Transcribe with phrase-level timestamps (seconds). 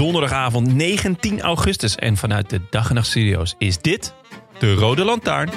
[0.00, 4.14] Donderdagavond 19 augustus en vanuit de Dag en Nacht Studio's is dit
[4.58, 5.50] de Rode Lantaarn.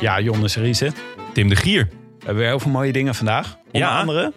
[0.00, 0.92] Ja, Jonas Riese.
[1.32, 1.88] Tim de Gier.
[2.18, 3.56] We hebben heel veel mooie dingen vandaag.
[3.72, 4.00] Onder Ja.
[4.00, 4.32] andere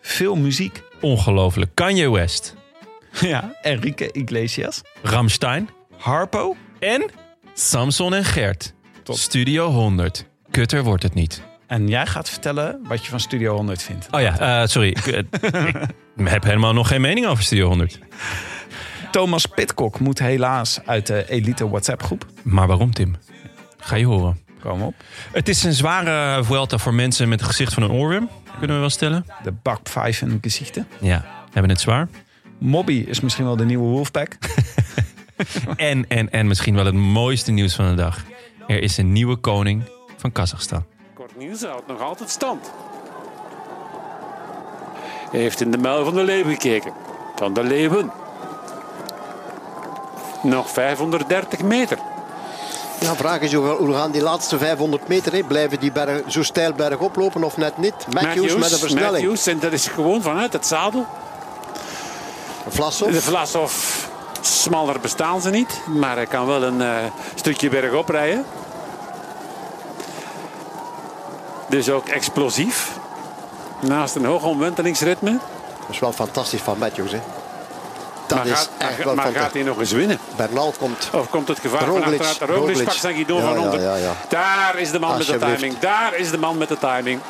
[0.00, 0.82] veel muziek.
[1.00, 1.70] Ongelooflijk.
[1.74, 2.54] Kanye West.
[3.20, 4.82] Ja, Enrique Iglesias.
[5.02, 5.68] Ramstein.
[5.98, 6.56] Harpo.
[6.78, 7.10] En
[7.54, 8.74] Samson en Gert.
[9.04, 10.26] Studio 100.
[10.50, 11.42] Kutter wordt het niet.
[11.74, 14.08] En jij gaat vertellen wat je van Studio 100 vindt.
[14.10, 14.88] Oh ja, eh, sorry.
[14.88, 15.18] Ik, eh,
[16.16, 17.98] ik heb helemaal nog geen mening over Studio 100.
[19.10, 22.26] Thomas Pitcock moet helaas uit de elite WhatsApp groep.
[22.42, 23.16] Maar waarom, Tim?
[23.78, 24.40] Ga je horen.
[24.60, 24.94] Kom op.
[25.32, 28.28] Het is een zware Vuelta voor mensen met het gezicht van een oorworm.
[28.58, 29.26] Kunnen we wel stellen.
[29.42, 30.86] De bak 5 en gezichten.
[31.00, 32.08] Ja, hebben het zwaar.
[32.58, 34.36] Mobby is misschien wel de nieuwe Wolfpack.
[35.76, 38.24] En, en, en misschien wel het mooiste nieuws van de dag.
[38.66, 39.82] Er is een nieuwe koning
[40.16, 40.84] van Kazachstan.
[41.36, 42.70] Niels houdt nog altijd stand.
[45.30, 46.92] Hij heeft in de muil van de leeuw gekeken.
[47.36, 48.10] Van de leeuwen.
[50.42, 51.98] Nog 530 meter.
[53.00, 55.42] Ja, vraag is hoe, hoe gaan die laatste 500 meter, hè?
[55.42, 57.94] blijven die berg, zo steil berg oplopen of net niet?
[58.12, 59.26] Matthews, met een versnelling.
[59.26, 61.06] Matthews, en dat is gewoon vanuit het zadel.
[62.68, 63.72] Vlasov, De Vlasov,
[64.40, 65.80] smaller bestaan ze niet.
[65.86, 66.96] Maar hij kan wel een eh,
[67.34, 68.44] stukje bergop rijden.
[71.74, 72.90] Dus ook explosief.
[73.80, 75.30] Naast een hoog omwentelingsritme.
[75.30, 77.12] dat is wel fantastisch van Matthews.
[77.12, 77.20] Hè?
[78.26, 80.18] Dat Maar, is gaat, echt maar, wel maar gaat hij nog eens winnen?
[80.36, 81.08] Bernal komt.
[81.12, 82.40] Of komt het gevaar van Roglic, achteruit?
[82.40, 82.84] Roglic, Roglic.
[82.84, 83.80] pakt zijn Guido Ja, van onder.
[83.80, 84.12] ja, ja.
[84.28, 85.78] Daar is de man met de timing.
[85.78, 87.20] Daar is de man met de timing.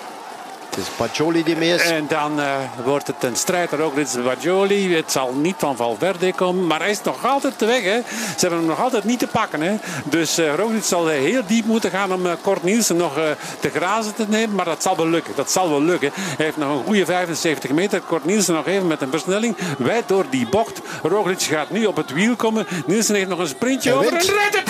[0.75, 1.83] Het is Paccioli die mee is.
[1.83, 3.73] En dan eh, wordt het een strijd.
[3.73, 4.95] Roglic Bajoli.
[4.95, 6.67] Het zal niet van Valverde komen.
[6.67, 7.83] Maar hij is nog altijd te weg.
[7.83, 8.01] Hè.
[8.07, 9.61] Ze hebben hem nog altijd niet te pakken.
[9.61, 9.77] Hè.
[10.05, 13.25] Dus eh Roglic zal eh, heel diep moeten gaan om Kort Nielsen nog eh,
[13.61, 14.55] te grazen te nemen.
[14.55, 15.33] Maar dat zal wel lukken.
[15.37, 16.11] Dat zal wel lukken.
[16.15, 18.01] Hij heeft nog een goede 75 meter.
[18.01, 19.57] Kort Nielsen nog even met een versnelling.
[19.79, 20.81] Wijd door die bocht.
[21.03, 22.67] Roglic gaat nu op het wiel komen.
[22.87, 24.13] Nielsen heeft nog een sprintje over.
[24.13, 24.69] En redt het!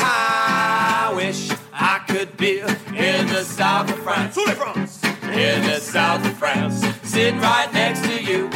[1.12, 2.60] I wish I could be
[2.94, 4.40] in the south of France.
[5.22, 6.86] In the south of France.
[7.04, 8.48] Sitting right next to you.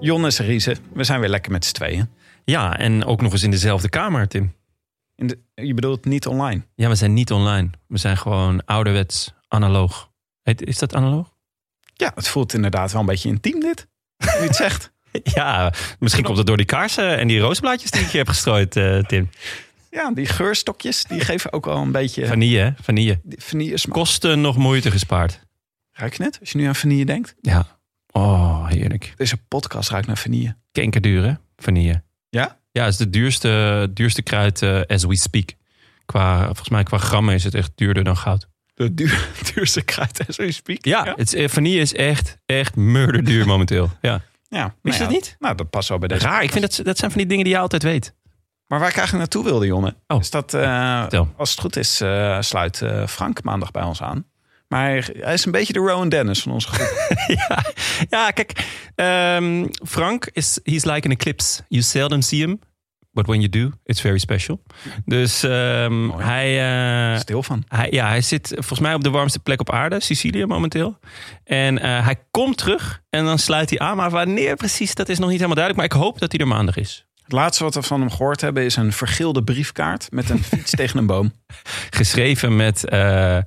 [0.00, 0.76] Jonas Riese.
[0.92, 2.10] We zijn weer lekker met z'n tweeën.
[2.44, 4.54] Ja, en ook nog eens in dezelfde kamer, Tim.
[5.16, 6.62] In de, je bedoelt niet online?
[6.74, 7.70] Ja, we zijn niet online.
[7.86, 10.10] We zijn gewoon ouderwets analoog.
[10.42, 11.34] Heet- Is dat analoog?
[11.94, 13.86] Ja, het voelt inderdaad wel een beetje intiem dit.
[14.16, 14.92] Hoe je het zegt.
[15.34, 18.76] Ja, misschien komt het door die kaarsen en die rozenblaadjes die ik je heb gestrooid,
[18.76, 19.30] eh, Tim.
[19.90, 22.70] Ja, die geurstokjes die geven ook wel een beetje Vanille, hè?
[22.82, 23.20] Vanille.
[23.36, 23.94] vanille smaak.
[23.94, 25.40] Kosten nog moeite gespaard.
[25.92, 26.36] Ruik je net?
[26.40, 27.34] Als je nu aan vanille denkt.
[27.40, 27.78] Ja.
[28.12, 29.12] Oh, heerlijk.
[29.16, 30.56] Deze podcast ruikt naar vanille.
[30.72, 31.32] Kenkerduur, hè?
[31.56, 32.02] Vanille.
[32.28, 32.58] Ja?
[32.72, 35.54] Ja, het is de duurste, duurste kruid eh, as we speak.
[36.06, 38.48] Qua, volgens mij qua grammen is het echt duurder dan goud.
[38.74, 40.84] De duur, duurste kruid as we speak.
[40.84, 43.90] Ja, Het is, eh, vanille is echt, echt murderduur momenteel.
[44.00, 44.22] Ja.
[44.50, 45.36] Ja Wist je nou dat niet?
[45.38, 46.26] Nou, dat past wel bij deze.
[46.26, 48.14] Raar, ik vind dat, dat zijn van die dingen die je altijd weet.
[48.66, 49.94] Maar waar ik eigenlijk naartoe wilde, Jonne.
[50.06, 50.20] Oh.
[50.20, 51.06] Is dat, eh,
[51.36, 54.24] als het goed is, eh, sluit eh, Frank maandag bij ons aan.
[54.68, 57.16] Maar hij, is een beetje de Rowan Dennis van onze groep.
[57.48, 57.64] ja,
[58.08, 58.66] ja, kijk.
[58.94, 61.62] ehm, Frank is he's like an eclipse.
[61.68, 62.60] You seldom see him,
[63.12, 64.62] but when you do, it's very special.
[65.04, 67.64] Dus ehm, hij, eh, Stil van.
[67.68, 70.98] hij, ja, hij zit volgens mij op de warmste plek op aarde, Sicilië momenteel.
[71.44, 73.96] En eh, hij komt terug en dan sluit hij aan.
[73.96, 75.88] Maar wanneer precies, dat is nog niet helemaal duidelijk.
[75.88, 77.04] Maar ik hoop dat hij er maandag is.
[77.22, 80.70] Het laatste wat we van hem gehoord hebben is een vergilde briefkaart met een fiets
[80.70, 81.32] tegen een boom.
[81.90, 83.38] Geschreven met, eh,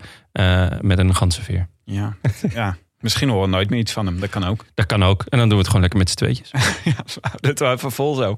[0.82, 1.68] met een ganzenveer.
[1.84, 2.16] Ja,
[2.54, 2.78] ja.
[3.04, 4.20] Misschien horen we nooit meer iets van hem.
[4.20, 4.66] Dat kan ook.
[4.74, 5.24] Dat kan ook.
[5.30, 6.52] En dan doen we het gewoon lekker met z'n tweetjes.
[6.84, 6.96] Ja,
[7.36, 8.36] dat wel even vol zo.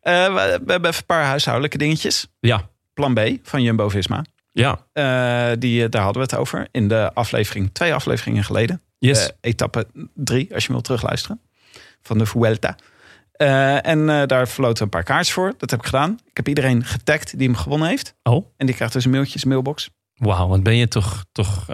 [0.00, 2.26] Eh, we, we hebben even een paar huishoudelijke dingetjes.
[2.40, 4.24] Ja, Plan B van Jumbo-Visma.
[4.52, 4.78] ja.
[4.92, 8.82] Eh, die, eh, daar hadden we het over in de aflevering, twee afleveringen geleden.
[8.98, 9.30] Yes.
[9.40, 11.40] Etappe 3, als je wilt terugluisteren.
[12.02, 12.76] Van de Vuelta.
[13.82, 15.54] En eh, daar verloten we een paar kaartjes voor.
[15.58, 16.18] Dat heb ik gedaan.
[16.24, 18.14] Ik heb iedereen getagd die hem gewonnen heeft.
[18.22, 19.90] Oh, En die krijgt dus een mailtje mailbox.
[20.14, 20.48] wauw.
[20.48, 21.66] Wat ben je toch, toch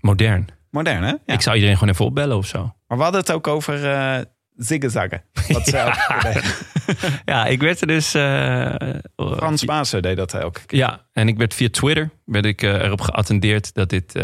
[0.00, 0.48] modern.
[0.72, 1.08] Modern, hè?
[1.08, 1.34] Ja.
[1.34, 2.74] Ik zou iedereen gewoon even opbellen of zo.
[2.86, 4.20] Maar we hadden het ook over eh
[4.56, 5.22] ziggezaggen.
[5.48, 5.64] Wat
[6.22, 6.42] deden.
[7.24, 8.14] Ja, ik werd er dus...
[8.14, 8.74] eh,
[9.16, 10.78] Frans Maassen deed dat elke keer.
[10.78, 14.20] Ja, en ik werd via Twitter werd ik, eh, erop geattendeerd dat dit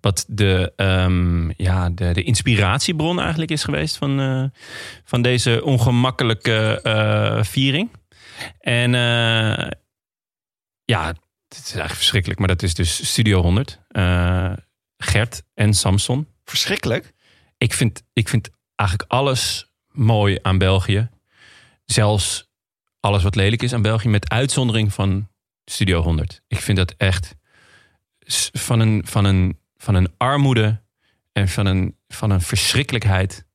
[0.00, 4.50] wat de, ehm, ja, de, de inspiratiebron eigenlijk is geweest van,
[5.04, 6.80] van deze ongemakkelijke
[7.42, 7.90] viering.
[8.60, 8.90] En
[10.84, 11.06] ja,
[11.48, 13.80] het is eigenlijk verschrikkelijk, maar dat is dus Studio 100.
[14.98, 16.28] Gert en Samson.
[16.44, 17.12] Verschrikkelijk.
[17.58, 21.08] Ik vind, ik vind eigenlijk alles mooi aan België.
[21.84, 22.50] Zelfs
[23.00, 25.28] alles wat lelijk is aan België, met uitzondering van
[25.64, 26.42] Studio 100.
[26.48, 27.36] Ik vind dat echt
[28.52, 30.82] van een, van een, van een armoede
[31.32, 33.46] en van een, van een verschrikkelijkheid.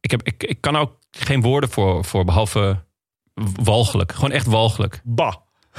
[0.00, 2.84] Ik, heb, ik, ik kan ook geen woorden voor, voor, behalve
[3.62, 4.12] walgelijk.
[4.12, 5.00] Gewoon echt walgelijk.
[5.04, 5.34] Bah.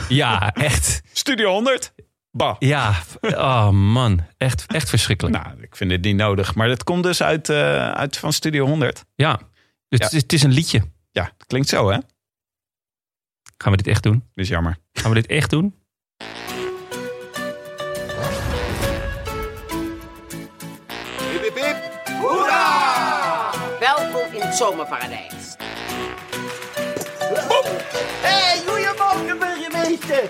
[0.10, 1.02] Ja, echt.
[1.13, 1.94] Studio 100.
[2.31, 2.56] Bah.
[2.60, 4.26] Ja, oh man.
[4.38, 5.44] Echt, echt verschrikkelijk.
[5.44, 6.56] Nou, ik vind het niet nodig.
[6.56, 9.06] Maar dat komt dus uit, eh, uit van Studio 100.
[9.16, 10.06] Ja, dus Ja.
[10.06, 10.81] Het, is, het is een liedje.
[11.12, 11.98] Ja, dat klinkt zo, hè?
[13.58, 14.14] Gaan we dit echt doen?
[14.14, 14.78] Dat is jammer.
[14.94, 15.76] Gaan we dit echt doen?
[23.80, 25.56] Welkom in het zomerparadijs.
[28.22, 30.24] Hey, goedemorgen burgemeester.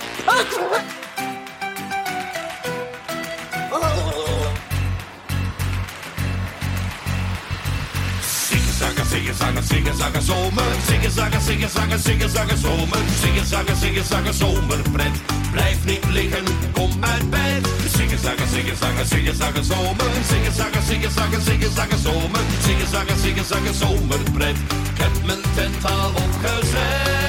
[9.33, 10.63] Zingen, zagen, zingen, zagen, zomer.
[10.87, 12.97] Zingen, zagen, zingen, zagen, zingen, zomer.
[13.21, 15.21] Zingen, zagen, zingen, zagen, zomerpret.
[15.51, 17.67] Blijf niet liggen, kom uit bed.
[17.95, 20.11] Zingen, zagen, zingen, zagen, zingen, zagen, zomer.
[20.29, 22.41] Zingen, zagen, zingen, zagen, zingen, zagen, zomer.
[22.65, 24.57] Zingen, zagen, zingen, zagen, zomerpret.
[24.93, 27.27] Ik heb mijn tent al opgezet.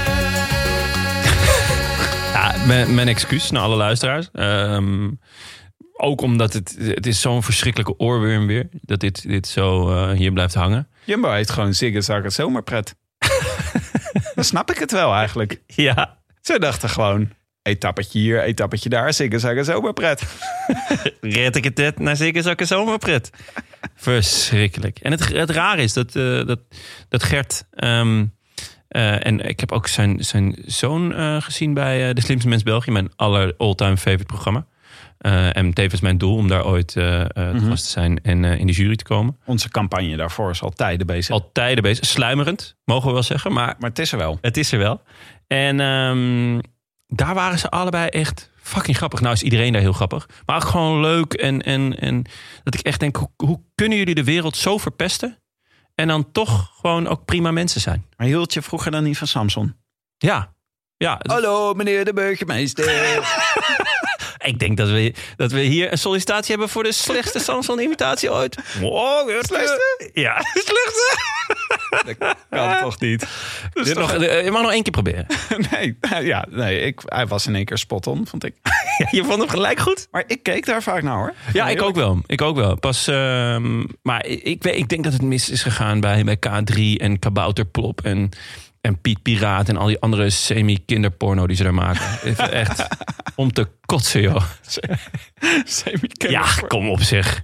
[2.32, 2.54] Ja,
[2.86, 4.28] mijn, excuus naar alle luisteraars.
[4.32, 5.10] Ehm,
[5.96, 8.68] ook omdat het, het is zo'n verschrikkelijke oorworm weer.
[8.72, 10.88] Dat dit, dit zo eh, hier blijft hangen.
[11.10, 12.96] Jumbo heet gewoon Ziggen Zaggen Zomerpret.
[14.34, 15.60] Dan snap ik het wel eigenlijk.
[15.66, 16.18] Ja.
[16.40, 17.30] Ze dachten gewoon,
[17.62, 20.22] etappetje hier, etappetje daar, Ziggen Zaggen Zomerpret.
[21.20, 23.30] Red ik het net naar zeker zakken zomerpret.
[23.94, 24.98] Verschrikkelijk.
[24.98, 26.60] En het, het raar is dat, eh, dat,
[27.08, 27.64] dat Gert...
[27.70, 28.26] ehm,
[28.88, 32.90] eh, en ik heb ook zijn, zijn zoon eh, gezien bij De Slimste Mens België.
[32.90, 34.66] Mijn aller all-time favorite programma.
[35.20, 38.66] Eh, en tevens mijn doel om daar ooit eh, te vast te zijn en in
[38.66, 39.38] de jury te komen.
[39.44, 41.34] Onze campagne daarvoor is al tijden bezig.
[41.34, 42.06] Al tijden bezig.
[42.06, 43.52] Sluimerend, mogen we wel zeggen.
[43.52, 44.38] Maar Maar het is er wel.
[44.40, 45.02] het is er wel.
[45.46, 46.58] En ehm,
[47.06, 49.20] daar waren ze allebei echt fucking grappig.
[49.20, 50.28] Nou is iedereen daar heel grappig.
[50.46, 51.32] Maar ook gewoon leuk.
[51.32, 52.24] En, en, en
[52.64, 55.38] dat ik echt denk, hoe, hoe kunnen jullie de wereld zo verpesten?
[55.94, 58.06] En dan toch gewoon ook prima mensen zijn.
[58.16, 59.74] Maar hield je vroeger dan niet van Samson?
[60.18, 60.52] Ja.
[60.96, 62.84] Ja, Hallo meneer de burgemeester.
[64.40, 68.56] ik denk dat we, dat we hier een sollicitatie hebben voor de slechtste Samson-imitatie ooit.
[68.80, 70.10] Wow, slechtste?
[70.12, 70.40] Ja,
[70.70, 71.18] slechtste.
[72.06, 73.22] dat kan toch niet?
[73.72, 75.26] Is Dit toch- nog, eh, je mag nog één keer proberen.
[75.70, 78.54] nee, ja, nee ik, hij was in één keer spot on, vond ik.
[79.10, 80.08] Je vond hem gelijk goed.
[80.10, 81.34] Maar ik keek daar vaak naar hoor.
[81.52, 82.18] Ja, ik ook wel.
[82.26, 82.76] Ik ook wel.
[82.78, 86.36] Pas, ehm, maar ik, ik, weet- ik denk dat het mis is gegaan bij, bij
[86.36, 88.30] K3 en Kabouterplop en,
[88.80, 92.02] en Piet Piraat en al die andere semi-kinderporno die ze daar maken.
[92.50, 92.86] Echt
[93.34, 94.44] om te kotsen, joh.
[96.28, 97.42] Ja, kom op zeg.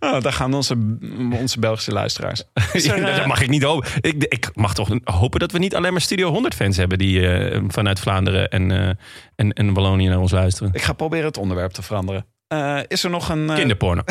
[0.00, 0.98] Oh, daar gaan onze,
[1.32, 2.42] onze Belgische luisteraars.
[2.72, 3.88] Is er, eh, dat mag ik niet hopen.
[4.00, 7.28] Ik, ik mag toch hopen dat we niet alleen maar Studio 100 fans hebben die
[7.28, 8.88] eh, vanuit Vlaanderen en, eh,
[9.36, 10.70] en, en Wallonië naar ons luisteren.
[10.72, 12.26] Ik ga proberen het onderwerp te veranderen.
[12.88, 13.50] Is er nog een...
[13.54, 14.02] Kinderporno.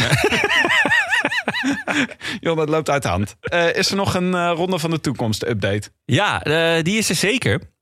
[2.40, 3.36] Joh, dat loopt uit de hand.
[3.42, 5.90] Eh, is er nog een eh, Ronde van de Toekomst update?
[6.06, 7.74] Ja, eh, die is er zeker.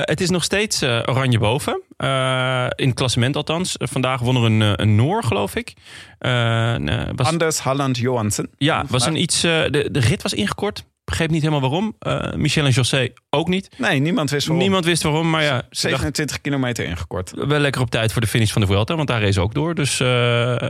[0.00, 1.82] Het is nog steeds oranje boven.
[2.76, 3.74] In het klassement althans.
[3.78, 5.72] Vandaag won er een, een Noor, geloof ik.
[7.14, 8.50] Was, Anders Halland Johansen.
[8.56, 10.84] ja, was een iets, de, de rit was ingekort.
[11.10, 11.96] Begreep niet helemaal waarom.
[11.98, 13.68] Eh, Michel en José ook niet.
[13.76, 14.64] Nee, niemand wist waarom.
[14.64, 17.32] Niemand wist waarom, maar ja, ze dachten 27 kilometer ingekort.
[17.34, 19.74] wel lekker op tijd voor de finish van de Vuelta, want daar race ook door.
[19.74, 20.62] Dus, eh,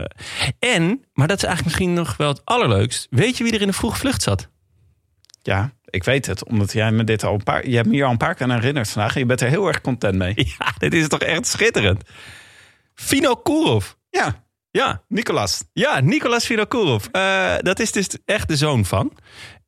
[0.59, 3.07] en, maar dat is eigenlijk misschien nog wel het allerleukst.
[3.09, 4.49] Weet je wie er in de vroege vlucht zat?
[5.41, 6.45] Ja, ik weet het.
[6.45, 7.67] Omdat jij me dit al een paar...
[7.67, 9.13] Je hebt me hier al een paar keer aan herinnerd vandaag.
[9.13, 10.33] En je bent er heel erg content mee.
[10.59, 12.03] Ja, dit is toch echt schitterend.
[12.93, 13.91] Fino Kourov.
[14.09, 15.63] Ja, Ja, Nicolas.
[15.73, 17.05] Ja, Nicolas Vinokourov.
[17.11, 19.11] Eh dat is dus echt de zoon van.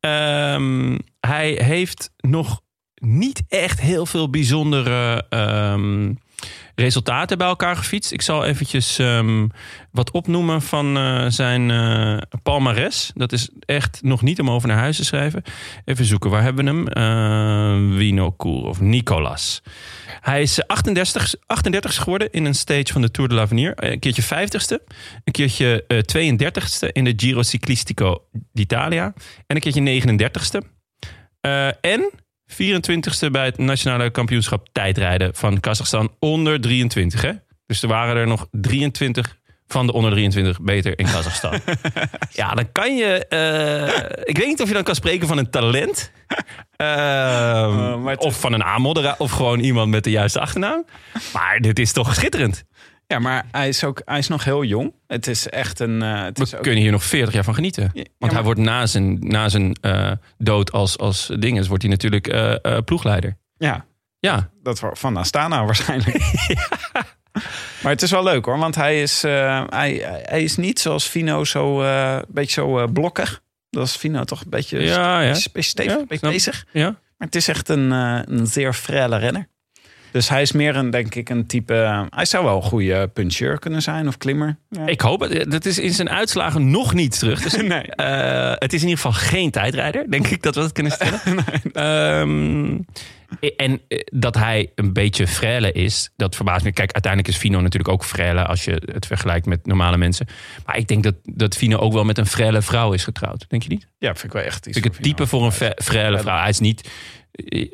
[0.00, 2.60] Ehm, hij heeft nog
[2.94, 6.12] niet echt heel veel bijzondere ehm,
[6.74, 8.12] resultaten bij elkaar gefietst.
[8.12, 9.46] Ik zal eventjes ehm,
[9.90, 13.10] wat opnoemen van eh, zijn eh palmares.
[13.14, 15.42] Dat is echt nog niet om over naar huis te schrijven.
[15.84, 16.88] Even zoeken, waar hebben we hem?
[16.88, 19.62] Eh Winocour of Nicolas.
[20.20, 23.72] Hij is 38, 38 geworden in een stage van de Tour de l'Avenir.
[23.76, 29.12] Een keertje 50ste, een keertje eh 32ste in de Giro Ciclistico d'Italia
[29.46, 30.74] en een keertje 39ste.
[31.40, 32.10] Eh, en
[32.52, 37.22] 24ste bij het nationale kampioenschap tijdrijden van Kazachstan onder 23.
[37.22, 37.32] Hè?
[37.66, 41.60] Dus er waren er nog 23 van de onder 23 beter in Kazachstan.
[42.30, 43.26] ja, dan kan je.
[43.26, 46.10] eh, ik weet niet of je dan kan spreken van een talent.
[46.76, 49.14] Ehm, het- of van een aanmodderaar.
[49.18, 50.84] Of gewoon iemand met de juiste achternaam.
[51.32, 52.64] Maar dit is toch schitterend.
[53.06, 54.92] Ja, maar hij is, ook, hij is nog heel jong.
[55.06, 56.02] Het is echt een...
[56.02, 57.82] eh, het We is ook- kunnen hier nog 40 jaar van genieten.
[57.82, 61.82] Ja, Want maar- hij wordt na zijn, na zijn eh, dood als, als dinges, wordt
[61.82, 63.36] hij natuurlijk eh, ploegleider.
[63.56, 63.84] Ja,
[64.18, 66.16] Ja, dat van Astana waarschijnlijk.
[67.82, 71.44] Maar het is wel leuk hoor, want hij is, hij, hij is niet zoals Fino
[71.44, 73.42] zo een beetje zo blokkig.
[73.70, 76.66] Dat is Fino toch een beetje, Ja, stevig, Ja, snap- bezig.
[76.72, 76.84] ja.
[77.18, 79.48] Maar het is echt een, een zeer frelle renner.
[80.14, 81.74] Dus hij is meer een, denk ik, een type...
[81.74, 84.56] eh, hij zou wel een goede puncheur kunnen zijn of klimmer.
[84.70, 84.86] Ja.
[84.86, 85.50] Ik hoop het.
[85.50, 87.42] Dat is in zijn uitslagen nog niet terug.
[87.42, 87.82] Dus, Nee.
[87.82, 91.20] eh, het is in ieder geval geen tijdrijder, denk ik dat we het kunnen stellen.
[91.72, 92.78] Ehm,
[93.56, 96.72] en eh, dat hij een beetje frêle is, dat verbaast me.
[96.72, 100.26] Kijk, uiteindelijk is Fino natuurlijk ook frêle als je het vergelijkt met normale mensen.
[100.66, 103.44] Maar ik denk dat, dat Fino ook wel met een frêle vrouw is getrouwd.
[103.48, 103.86] Denk je niet?
[103.98, 105.52] Ja, vind ik wel echt iets Vind ik het type voor een
[105.82, 106.38] frêle vrouw.
[106.40, 106.90] Hij is niet,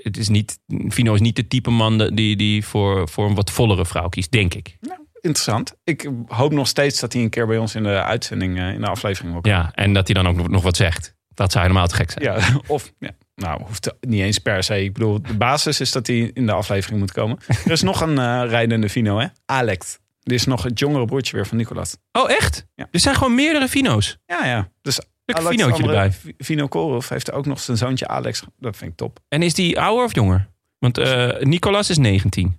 [0.03, 3.51] het is niet, Fino is niet de type man die, die voor, voor een wat
[3.51, 4.77] vollere vrouw kiest, denk ik.
[5.21, 5.75] Interessant.
[5.85, 8.81] Ik hoop nog steeds dat hij een keer bij ons in de uitzending, eh, in
[8.81, 9.59] de aflevering wil komen.
[9.59, 11.15] Ja, en dat hij dan ook nog- wat zegt.
[11.35, 12.25] Dat zou helemaal te gek zijn.
[12.25, 14.83] Ja, of ja, nou, hoeft niet eens per se.
[14.85, 17.39] Ik bedoel, de basis is dat hij in de aflevering moet komen.
[17.65, 19.27] Er is nog een eh, rijdende Vino, hè?
[19.47, 19.99] Alex.
[20.23, 21.97] Dit is nog het jongere broertje weer van Nicolas.
[22.13, 22.67] Oh, echt?
[22.75, 22.89] Ja.
[22.91, 24.19] Er zijn gewoon meerdere Fino's.
[24.27, 24.71] Ja, ja.
[24.83, 25.01] Dus
[25.35, 26.13] Lekker Vinootje erbij.
[26.39, 28.43] Vino Korov heeft ook nog zijn zoontje Alex.
[28.59, 29.19] Dat vind ik top.
[29.29, 30.49] En is die ouder of jonger?
[30.81, 32.59] Want eh, Nicolas is 19.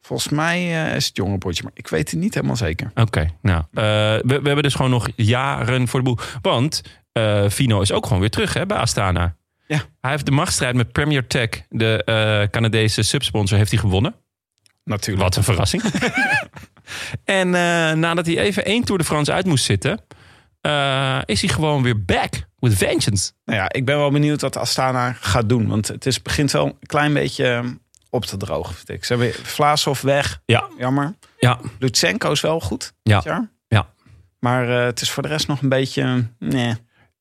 [0.00, 2.90] Volgens mij eh, is het jongere broertje, maar ik weet het niet helemaal zeker.
[2.94, 3.62] Oké, nou.
[3.72, 6.18] eh, we, we hebben dus gewoon nog jaren voor de boel.
[6.42, 6.82] Want
[7.50, 9.36] Fino is ook gewoon weer terug hè, bij Astana.
[9.66, 9.82] Ja.
[10.00, 14.14] Hij heeft de machtsstrijd met Premier Tech, de Canadese subsponsor, heeft hij gewonnen.
[14.84, 15.22] Natuurlijk.
[15.22, 15.82] Wat een verrassing.
[17.24, 17.50] en
[18.00, 20.00] nadat hij even één Tour de France uit moest zitten...
[20.64, 23.32] eh, is hij gewoon weer back with vengeance.
[23.44, 25.68] Nou ja, ik ben wel benieuwd wat Astana gaat doen.
[25.68, 27.64] Want het is, begint wel een klein beetje eh,
[28.10, 29.04] op te drogen, vind ik.
[29.04, 30.40] Ze hebben Vlaashoff weg.
[30.44, 30.68] Ja.
[30.78, 31.14] Jammer.
[31.38, 33.14] Ja, Lutsenko is wel goed Ja.
[33.16, 33.50] dit jaar.
[33.68, 33.88] Ja.
[34.38, 36.26] Maar eh, het is voor de rest nog een beetje...
[36.38, 36.74] Nee.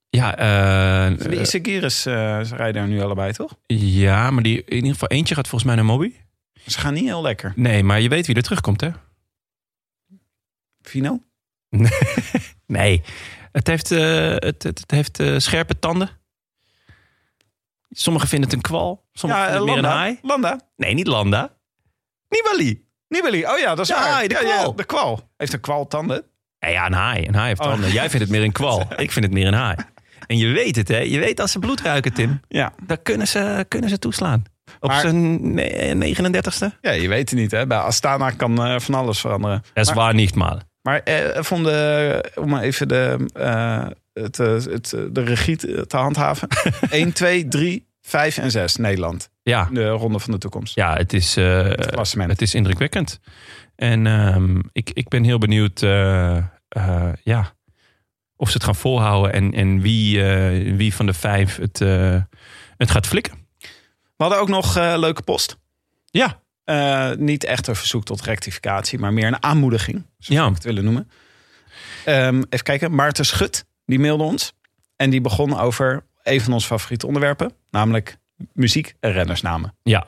[0.10, 3.56] ja, eh, De Isagiris uh, ze rijden er nu allebei, toch?
[3.76, 6.14] ja, maar die, in ieder geval eentje gaat volgens mij naar Moby.
[6.68, 7.54] Ze gaan niet heel lekker.
[7.56, 8.90] Nee, maar je weet wie er terugkomt, hè?
[10.82, 11.22] Fino?
[11.70, 11.92] Nee,
[13.52, 16.10] het heeft, eh, het, het, het heeft eh, scherpe tanden.
[17.90, 19.06] Sommigen vinden het een kwal.
[19.14, 20.20] Sommigen Ja, eh, vinden het meer een haai.
[20.22, 20.60] Landa.
[20.76, 21.54] Nee, niet Landa.
[22.30, 22.86] Nibali.
[23.08, 23.46] Nibali.
[23.46, 24.28] Oh ja, dat is Ja, waar.
[24.28, 24.76] de kwal.
[24.76, 25.30] de kwal.
[25.38, 26.24] Heeft een kwal tanden?
[26.60, 27.28] Ja, ja, een haai.
[27.28, 27.68] Een haai heeft Oh.
[27.68, 27.92] tanden.
[27.92, 28.82] Jij vindt het meer een kwal.
[28.98, 29.76] Ik vind het meer een haai.
[30.28, 30.98] En je weet het, hè?
[31.00, 32.40] Je weet als ze bloed ruiken, Tim.
[32.48, 32.74] Ja.
[32.84, 34.44] Dan kunnen ze, kunnen ze toeslaan.
[34.80, 36.78] Op Maar- zijn ne- 39ste.
[36.82, 37.68] Ja, je weet het niet, hè.
[37.68, 39.64] Bij Astana kan eh, van alles veranderen.
[39.74, 40.62] Dat is waar niet, maar.
[40.84, 45.98] Maar eh, vonden, om maar even de, eh, het, eh, het, eh, de regie te
[45.98, 46.48] handhaven.
[46.90, 49.30] 1, 2, 3, 5 en 6 Nederland.
[49.44, 50.76] Ja, De ronde van de toekomst.
[50.76, 51.34] ja het, is,
[51.86, 52.32] klassement.
[52.32, 53.20] het is indrukwekkend.
[53.76, 56.44] En ehm, ik, ik ben heel benieuwd eh,
[57.24, 57.56] ja,
[58.36, 59.34] of ze het gaan volhouden.
[59.34, 60.24] En, en wie,
[60.76, 61.80] wie van de vijf het,
[62.78, 63.48] het gaat flikken.
[64.16, 65.58] We hadden ook nog leuke post.
[66.06, 70.06] Ja, Eh, niet echt een verzoek tot rectificatie, maar meer een aanmoediging.
[70.18, 70.48] Zou Ja.
[70.48, 71.10] ik het willen noemen.
[72.06, 72.96] Ehm, even kijken.
[72.96, 74.54] Maarten Schut, die mailde ons.
[74.96, 77.52] En die begon over een van onze favoriete onderwerpen.
[77.72, 78.18] Namelijk
[78.54, 79.76] muziek en rennersnamen.
[79.84, 80.08] Ja.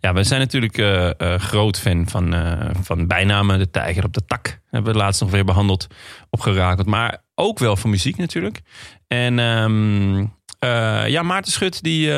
[0.00, 2.34] Ja, we zijn natuurlijk eh, eh, groot fan van,
[2.82, 3.58] van bijnamen.
[3.58, 5.86] De tijger op de tak hebben we laatst nog weer behandeld,
[6.30, 6.86] opgerakeld.
[6.86, 8.60] Maar ook wel van muziek natuurlijk.
[9.06, 10.18] En ehm,
[10.58, 12.12] eh, ja, Maarten Schut die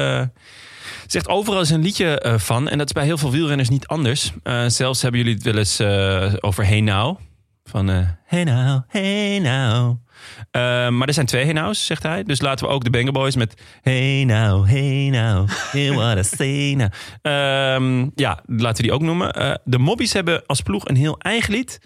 [1.06, 2.68] zegt overal is een liedje eh, van.
[2.68, 4.32] En dat is bij heel veel wielrenners niet anders.
[4.42, 7.18] Eh, zelfs hebben jullie het wel eens eh, over Hey Now.
[7.64, 9.96] Van eh, Hey Now, Hey Now.
[10.50, 12.22] Eh, maar er zijn twee Hey Now's, zegt hij.
[12.22, 16.36] Dus laten we ook de Banger Boys met Hey Now, Hey Now, hear what I
[16.36, 16.90] say now.
[17.22, 19.32] Ehm, ja, laten we die ook noemen.
[19.32, 21.80] Eh, de Mobbies hebben als ploeg een heel eigen lied.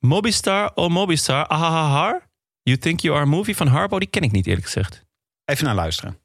[0.00, 2.28] Mobbystar, oh Mobbystar, ahahahar.
[2.62, 5.04] You Think You Are a Movie van Harbo, die ken ik niet eerlijk gezegd.
[5.44, 6.18] Even naar luisteren.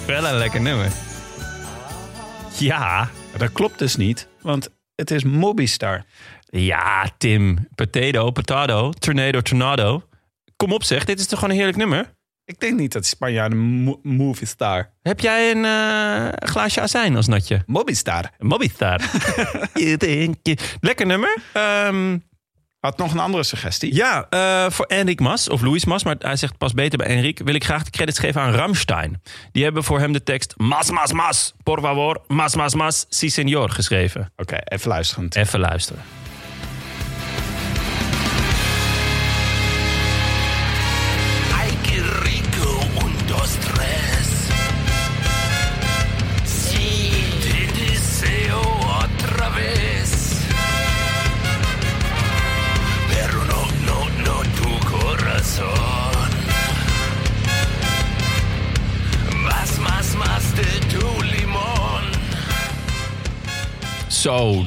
[0.00, 0.92] Is wel een lekker nummer.
[2.58, 3.10] Ja.
[3.36, 6.04] Dat klopt dus niet, want het is Mobistar.
[6.50, 7.68] Ja, Tim.
[7.74, 10.02] Potato, potato, tornado, tornado.
[10.56, 12.16] Kom op zeg, dit is toch gewoon een heerlijk nummer?
[12.44, 14.90] Ik denk niet dat Spanjaarden mo- movie star.
[15.02, 17.62] Heb jij een eh, glaasje azijn als natje?
[18.38, 19.00] Mobistar.
[19.74, 21.36] Je je- Lekker nummer.
[21.52, 22.18] Ehm,
[22.80, 23.94] Had nog een andere suggestie.
[23.94, 27.40] ja, eh, voor Enric Mas, of Louis Mas, maar hij zegt pas beter bij Enric,
[27.44, 29.22] wil ik graag de credits geven aan Ramstein.
[29.52, 33.30] Die hebben voor hem de tekst Mas, mas, mas, por favor, mas, mas, mas, si
[33.30, 34.32] senor geschreven.
[34.36, 35.28] Oké, even luisteren.
[35.28, 36.02] Even luisteren.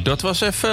[0.04, 0.70] Dat was even,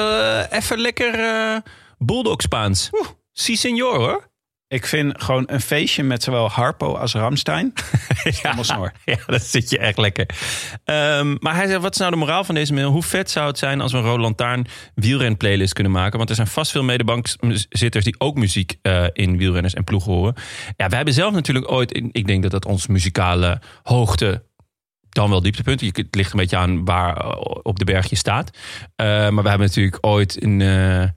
[0.50, 1.56] eh, even lekker eh
[1.98, 2.90] bulldog Spaans.
[3.32, 4.30] Si senor hoor.
[4.68, 7.72] Ik vind gewoon een feestje met zowel Harpo als Ramstein.
[8.60, 8.92] Snor.
[9.04, 10.26] Ja, dat zit je echt lekker.
[10.84, 12.90] Ehm, maar hij zegt, wat is nou de moraal van deze mail?
[12.90, 16.16] Hoe vet zou het zijn als we een Rode Lantaarn wielren playlist kunnen maken?
[16.16, 20.34] Want er zijn vast veel medebankzitters die ook muziek eh, in wielrenners en ploegen horen.
[20.76, 24.42] Ja, wij hebben zelf natuurlijk ooit, ik denk dat dat ons muzikale hoogte
[25.20, 25.80] dan wel dieptepunt.
[25.80, 28.50] Je- Het ligt een beetje aan waar eh, op de berg je staat.
[28.96, 30.60] Eh, maar we hebben natuurlijk ooit een...
[30.60, 31.08] eh,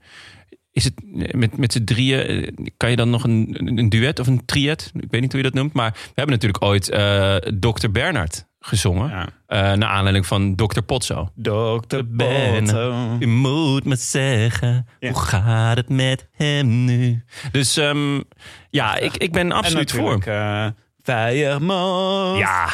[0.72, 0.94] is het
[1.34, 4.90] met, met z'n drieën, kan je dan nog een, een duet of een triet?
[5.00, 5.72] Ik weet niet hoe je dat noemt.
[5.72, 7.90] Maar we hebben natuurlijk ooit eh Dr.
[7.90, 9.08] Bernard gezongen.
[9.48, 9.74] Ja.
[9.76, 10.80] naar aanleiding van Dr.
[10.80, 11.28] Potso.
[11.34, 12.02] Dr.
[12.06, 13.16] Botto.
[13.18, 15.10] Je moet me zeggen, Ja.
[15.10, 17.24] hoe gaat het met hem nu?
[17.52, 18.20] Dus ehm,
[18.70, 20.22] ja, ik, ik ben En absoluut voor.
[20.28, 20.66] uh.
[22.38, 22.70] Ja,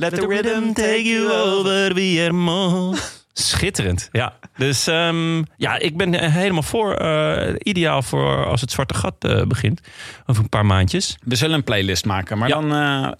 [0.00, 1.94] Let the rhythm take you over.
[1.94, 2.94] Wiermo.
[3.32, 4.38] Schitterend, ja.
[4.56, 6.94] Dus ehm, ja, ik ben er helemaal voor.
[6.94, 9.80] eh, ideaal voor als het zwarte gat eh, begint.
[10.26, 11.16] Over een paar maandjes.
[11.24, 12.60] We zullen een playlist maken, maar Ja.
[12.60, 12.72] dan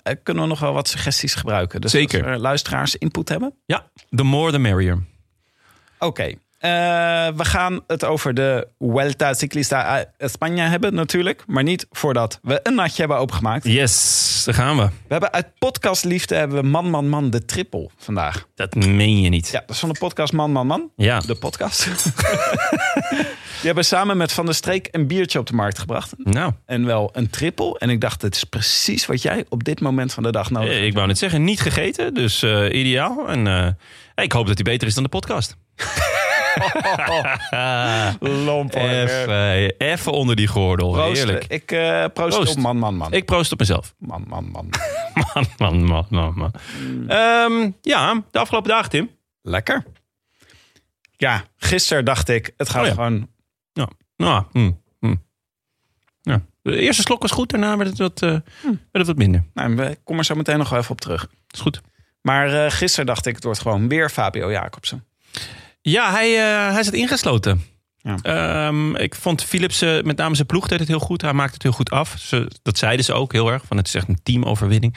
[0.03, 1.81] eh, kunnen we nog wel wat suggesties gebruiken.
[1.81, 2.23] Dus Zeker.
[2.25, 3.55] als er luisteraars input hebben.
[3.67, 4.99] Ja, the more the merrier.
[5.99, 6.35] Oké.
[6.61, 6.71] Eh,
[7.37, 11.43] we gaan het over de Vuelta Ciclista a España hebben natuurlijk.
[11.47, 13.65] Maar niet voordat we een natje hebben opengemaakt.
[13.65, 14.83] Yes, daar gaan we.
[14.83, 18.47] We hebben uit podcast Liefde hebben we Man Man Man de triple vandaag.
[18.55, 19.49] Dat meen je niet.
[19.49, 20.91] Ja, dat is van de podcast Man Man Man.
[20.97, 21.21] Ja.
[21.21, 21.85] De podcast.
[23.61, 26.13] Die hebben samen met Van der Streek een biertje op de markt gebracht.
[26.17, 27.79] Nou, En wel een triple.
[27.79, 30.69] En ik dacht, het is precies wat jij op dit moment van de dag nodig
[30.69, 30.87] eh, hebt.
[30.87, 32.15] ik wou net zeggen, niet gegeten.
[32.15, 33.29] Dus eh, ideaal.
[33.29, 33.77] En
[34.15, 35.57] ik hoop dat hij beter is dan de podcast.
[38.71, 40.93] Even, even onder die gordel.
[40.93, 41.29] Proosten.
[41.29, 41.45] Heerlijk.
[41.53, 42.57] Ik eh proost, Proost.
[42.57, 43.13] op man, man, man.
[43.13, 43.95] Ik proost op mezelf.
[43.99, 44.69] Man, man, man.
[45.35, 46.53] Man, man, man, man, man.
[47.09, 49.11] Ehm, ja, de afgelopen dagen, Tim.
[49.43, 49.85] Lekker.
[51.17, 52.93] Ja, gisteren dacht ik, het gaat Oh ja.
[52.95, 53.29] gewoon...
[53.73, 53.89] Ja.
[54.17, 55.15] Nou, hm, hm.
[56.21, 56.41] ja.
[56.63, 58.31] De eerste slok was goed, daarna werd het wat, eh,
[58.63, 59.45] werd het wat minder.
[59.55, 61.29] Nou, we komen er zo meteen nog wel even op terug.
[61.51, 61.81] Is goed.
[62.23, 65.05] Maar eh, gisteren dacht ik, het wordt gewoon weer Fabio Jacobsen.
[65.83, 67.63] Ja, hij, eh, hij zit ingesloten.
[68.03, 68.17] Ja.
[68.23, 71.23] Ehm, ik vond Philips, eh, met name zijn ploeg, deed het heel goed.
[71.23, 72.15] Hij maakte het heel goed af.
[72.19, 73.65] Ze, dat zeiden ze ook heel erg.
[73.67, 74.97] Van het is echt een teamoverwinning.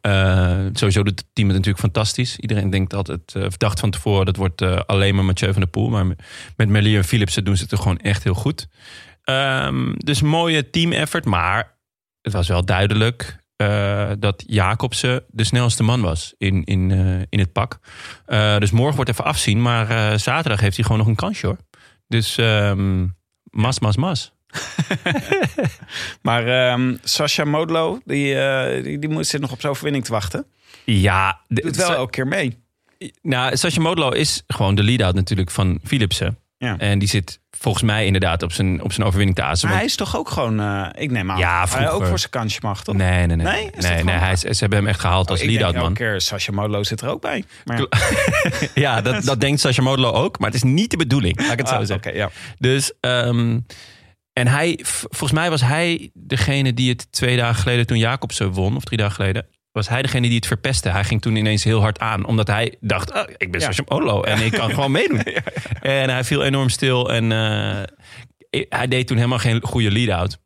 [0.00, 2.38] Eh, sowieso doet het team het natuurlijk fantastisch.
[2.38, 5.88] Iedereen denkt altijd, of dacht van tevoren, dat wordt alleen maar Mathieu van der Poel.
[5.88, 6.06] Maar
[6.56, 8.68] met Merlier en Philipsen doen ze het er gewoon echt heel goed.
[9.24, 11.24] Ehm, dus mooie team effort.
[11.24, 11.76] Maar
[12.20, 17.38] het was wel duidelijk eh, dat Jacobsen de snelste man was in, in, eh, in
[17.38, 17.78] het pak.
[18.26, 19.62] Eh, dus morgen wordt even afzien.
[19.62, 21.58] Maar eh, zaterdag heeft hij gewoon nog een kansje hoor.
[22.08, 23.06] Dus ehm,
[23.50, 24.32] mas, mas, mas.
[26.22, 30.12] Maar ehm Sascha Modlo, die, eh, die, die moet, zit nog op zijn overwinning te
[30.12, 30.46] wachten.
[30.84, 32.62] Ja, Doet wel elke keer mee.
[33.22, 36.38] Nou, Sascha Modlo is gewoon de lead-out natuurlijk van Philipsen.
[36.64, 36.78] Ja.
[36.78, 39.68] En die zit volgens mij inderdaad op zijn, op zijn overwinning te azen.
[39.68, 42.18] Maar want- hij is toch ook gewoon, eh, ik neem aan, Ja, hij ook voor
[42.18, 42.94] zijn kansje mag, toch?
[42.94, 43.46] Nee, nee, nee.
[43.78, 44.02] Nee?
[44.04, 45.94] nee, hij is, ze hebben hem echt gehaald als Oh, lead-out man.
[45.94, 47.44] keer, Sascha Modlo zit er ook bij.
[47.64, 47.86] Maar
[48.74, 49.00] ja.
[49.00, 50.38] Dat, dat denkt Sascha Modlo ook.
[50.38, 52.14] Maar het is niet de bedoeling, laat ik het zo Ah, zeggen.
[52.14, 52.30] Ja.
[52.58, 53.58] Dus ehm,
[54.32, 58.76] En hij, volgens mij was hij degene die het twee dagen geleden, toen Jacobsen won,
[58.76, 60.88] of drie dagen geleden, was hij degene die het verpestte.
[60.88, 63.70] Hij ging toen ineens heel hard aan, omdat hij dacht: oh, ik ben Ja.
[63.84, 65.22] Olo en ik kan gewoon meedoen.
[65.80, 67.82] En hij viel enorm stil en eh,
[68.68, 70.38] hij deed toen helemaal geen goede lead-out.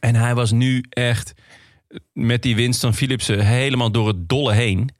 [0.00, 1.34] En hij was nu echt
[2.12, 4.90] met die winst van Philipsen helemaal door het dolle heen.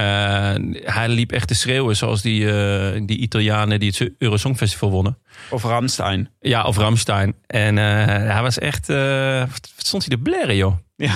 [0.00, 0.54] Eh,
[0.94, 5.18] hij liep echt te schreeuwen zoals die, eh, die Italianen die het Eurosong Festival wonnen.
[5.50, 6.30] Of Ramstein.
[6.40, 7.34] Ja, of Ramstein.
[7.46, 8.86] En eh, hij was echt...
[8.86, 10.76] wat stond hij te blaren, joh.
[10.96, 11.12] Ja.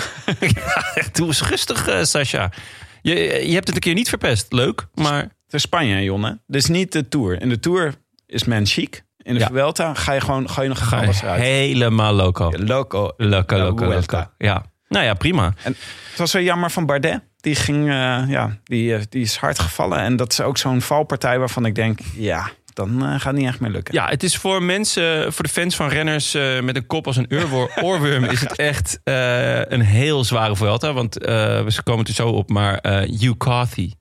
[1.12, 2.50] doe eens rustig, Sascha.
[3.02, 3.14] Je,
[3.46, 4.52] je hebt het een keer niet verpest.
[4.52, 5.20] Leuk, maar...
[5.20, 6.40] Het is Spanje, Jonne.
[6.48, 7.40] Is niet de Tour.
[7.40, 7.94] In de Tour
[8.26, 9.04] is men chic.
[9.18, 9.46] In de Ja.
[9.46, 11.42] Vuelta ga je gewoon ga je nog Ga alles je eruit.
[11.42, 12.52] helemaal loco.
[12.56, 13.12] Loco.
[13.16, 14.26] Loco, loco.
[14.38, 14.64] Ja.
[14.88, 15.54] Nou ja, prima.
[15.62, 15.76] En
[16.10, 17.22] het was wel jammer van Bardet.
[17.44, 19.98] Die, ging, eh, ja, die, eh, die is hard gevallen.
[19.98, 21.98] En dat is ook zo'n valpartij waarvan ik denk...
[22.14, 23.94] ja, dan eh, gaat het niet echt meer lukken.
[23.94, 27.26] Ja, het is voor mensen, voor de fans van renners met een kop als een
[27.30, 30.92] oorwor- oorworm, is het echt een heel zware Vuelta.
[30.92, 33.92] Want we komen er zo op, maar eh Hugh Carthy,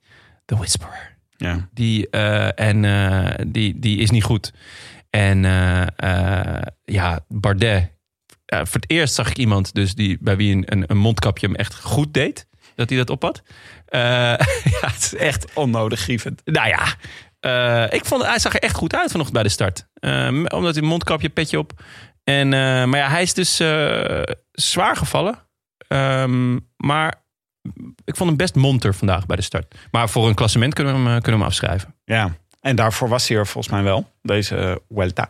[0.46, 1.70] The Whisperer, Ja.
[1.74, 2.10] die,
[2.56, 2.82] en,
[3.52, 4.54] die, die is niet goed.
[5.10, 5.42] En
[6.84, 7.92] ja, Bardet.
[8.46, 11.80] voor het eerst zag ik iemand dus die, bij wie een, een mondkapje hem echt
[11.80, 12.48] goed deed.
[12.76, 13.42] Dat hij dat op had.
[13.86, 14.02] Eh,
[14.74, 16.42] ja, het is echt Onnodig grievend.
[16.46, 16.86] nou ja,
[17.44, 19.88] eh, ik vond hij zag er echt goed uit vanochtend bij de start.
[19.94, 21.84] Eh, omdat hij mondkapje, petje op.
[22.24, 23.56] En, eh, maar ja, hij is dus
[24.52, 25.40] zwaar gevallen.
[25.88, 27.24] Ehm, maar
[28.06, 29.76] ik vond hem best monter vandaag bij de start.
[29.92, 31.96] Maar voor een klassement kunnen we hem, kunnen we afschrijven.
[32.06, 35.30] Ja, en daarvoor was hij er volgens mij wel, deze Vuelta.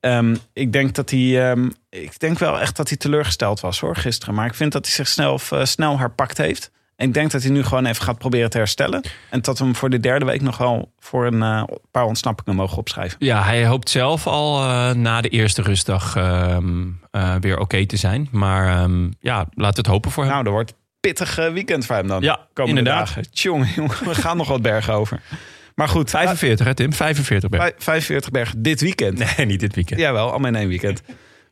[0.00, 3.96] Ehm, ik denk dat hij, ehm, ik denk wel echt dat hij teleurgesteld was hoor,
[3.96, 4.34] gisteren.
[4.34, 6.70] Maar ik vind dat hij zich snel, snel herpakt heeft.
[6.96, 9.02] En ik denk dat hij nu gewoon even gaat proberen te herstellen.
[9.30, 12.54] En dat we hem voor de derde week nog wel voor een eh, paar ontsnappingen
[12.56, 13.16] mogen opschrijven.
[13.20, 17.96] Ja, hij hoopt zelf al eh, na de eerste rustdag ehm, eh, weer oké te
[17.96, 18.28] zijn.
[18.30, 20.32] Maar ehm, ja, laten we het hopen voor hem.
[20.32, 22.22] Nou, er wordt pittig weekend voor hem dan.
[22.22, 23.06] Ja, komende inderdaad.
[23.06, 23.30] dagen.
[23.30, 25.20] Tjonge, jongen, we gaan nog wat bergen over.
[25.74, 26.92] Maar goed, 45 hè Tim?
[26.92, 27.60] 45 ben.
[27.60, 29.36] vij- 45 bergen dit weekend.
[29.36, 30.00] Nee, niet dit weekend.
[30.00, 31.02] Jawel, allemaal in één weekend.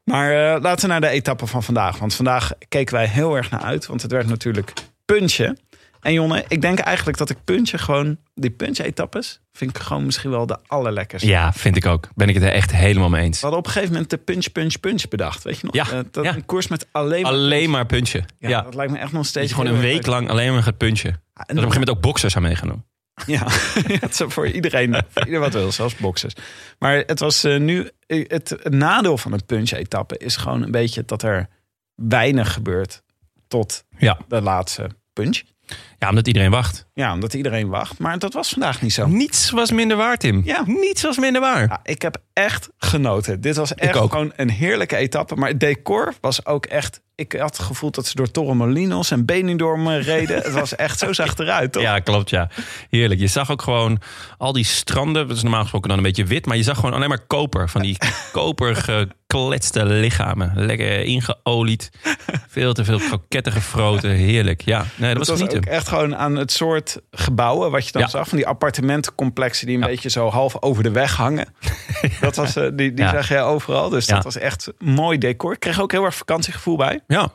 [0.05, 1.99] Maar laten we naar de etappe van vandaag.
[1.99, 3.87] Want vandaag keken wij heel erg naar uit.
[3.87, 4.73] Want het werd natuurlijk
[5.05, 5.57] puntje.
[6.01, 8.17] En Jonne, ik denk eigenlijk dat ik puntje gewoon...
[8.35, 11.29] Die puntje-etappes vind ik gewoon misschien wel de allerlekkerste.
[11.29, 12.09] Ja, vind ik ook.
[12.15, 13.41] Ben ik het er echt helemaal mee eens.
[13.41, 15.43] We hadden op een gegeven moment de punch, punch, punch bedacht.
[15.43, 15.75] Weet je nog?
[15.75, 16.35] Ja, Eh, dat ja.
[16.35, 17.31] Een koers met alleen maar...
[17.31, 18.25] Alleen maar puntje.
[18.39, 19.49] Ja, Ja, dat lijkt me echt nog Dat steeds...
[19.49, 20.07] je gewoon een week leuk.
[20.07, 21.11] lang alleen maar gaat punchen.
[21.11, 22.85] Dat en er op een gegeven moment ook boxers aan meegenomen.
[23.27, 23.45] Ja,
[24.07, 26.35] het is voor iedereen, voor ieder wat wil, zelfs boxers.
[26.79, 30.71] Maar het was eh, nu, eh, het, het nadeel van een punch-etappe is gewoon een
[30.71, 31.49] beetje dat er
[31.95, 33.03] weinig gebeurt
[33.53, 34.19] tot Ja.
[34.29, 35.43] de laatste punch.
[35.99, 36.87] Ja, omdat iedereen wacht.
[36.95, 37.99] Ja, omdat iedereen wacht.
[37.99, 39.07] Maar dat was vandaag niet zo.
[39.07, 40.43] Niets was minder waar, Tim.
[40.45, 40.63] Ja.
[40.67, 41.69] Niets was minder waar.
[41.69, 43.41] Ja, ik heb echt genoten.
[43.41, 45.35] Dit was echt gewoon een heerlijke etappe.
[45.35, 47.01] Maar het decor was ook echt...
[47.15, 50.37] Ik had het gevoel dat ze door Torremolinos en Benidorm reden.
[50.37, 51.83] het was echt zo zacht eruit, toch?
[51.93, 52.51] Ja, klopt, ja.
[52.91, 53.21] Heerlijk.
[53.21, 53.99] Je zag ook gewoon
[54.39, 55.29] al die stranden.
[55.29, 56.47] Dat is normaal gesproken dan een beetje wit.
[56.47, 57.69] Maar je zag gewoon alleen maar koper.
[57.69, 57.97] Van die
[58.33, 59.07] koper
[59.41, 60.53] gekletste lichamen.
[60.55, 61.91] Lekker ingeolied.
[62.49, 64.11] Veel te veel kroketten gefroten.
[64.11, 64.61] Heerlijk.
[64.65, 65.59] Ja, nee, dat was was genieten.
[65.59, 68.09] ook echt gewoon aan het soort gebouwen wat je dan Ja.
[68.09, 68.29] zag.
[68.29, 69.89] Van die appartementencomplexen die een Ja.
[69.89, 71.55] beetje zo half over de weg hangen.
[72.21, 73.11] Dat was, eh, die die Ja.
[73.11, 73.89] zag je overal.
[73.89, 75.53] Dus dat was echt mooi decor.
[75.53, 77.01] Ik kreeg ook heel erg vakantiegevoel bij.
[77.07, 77.29] Ja.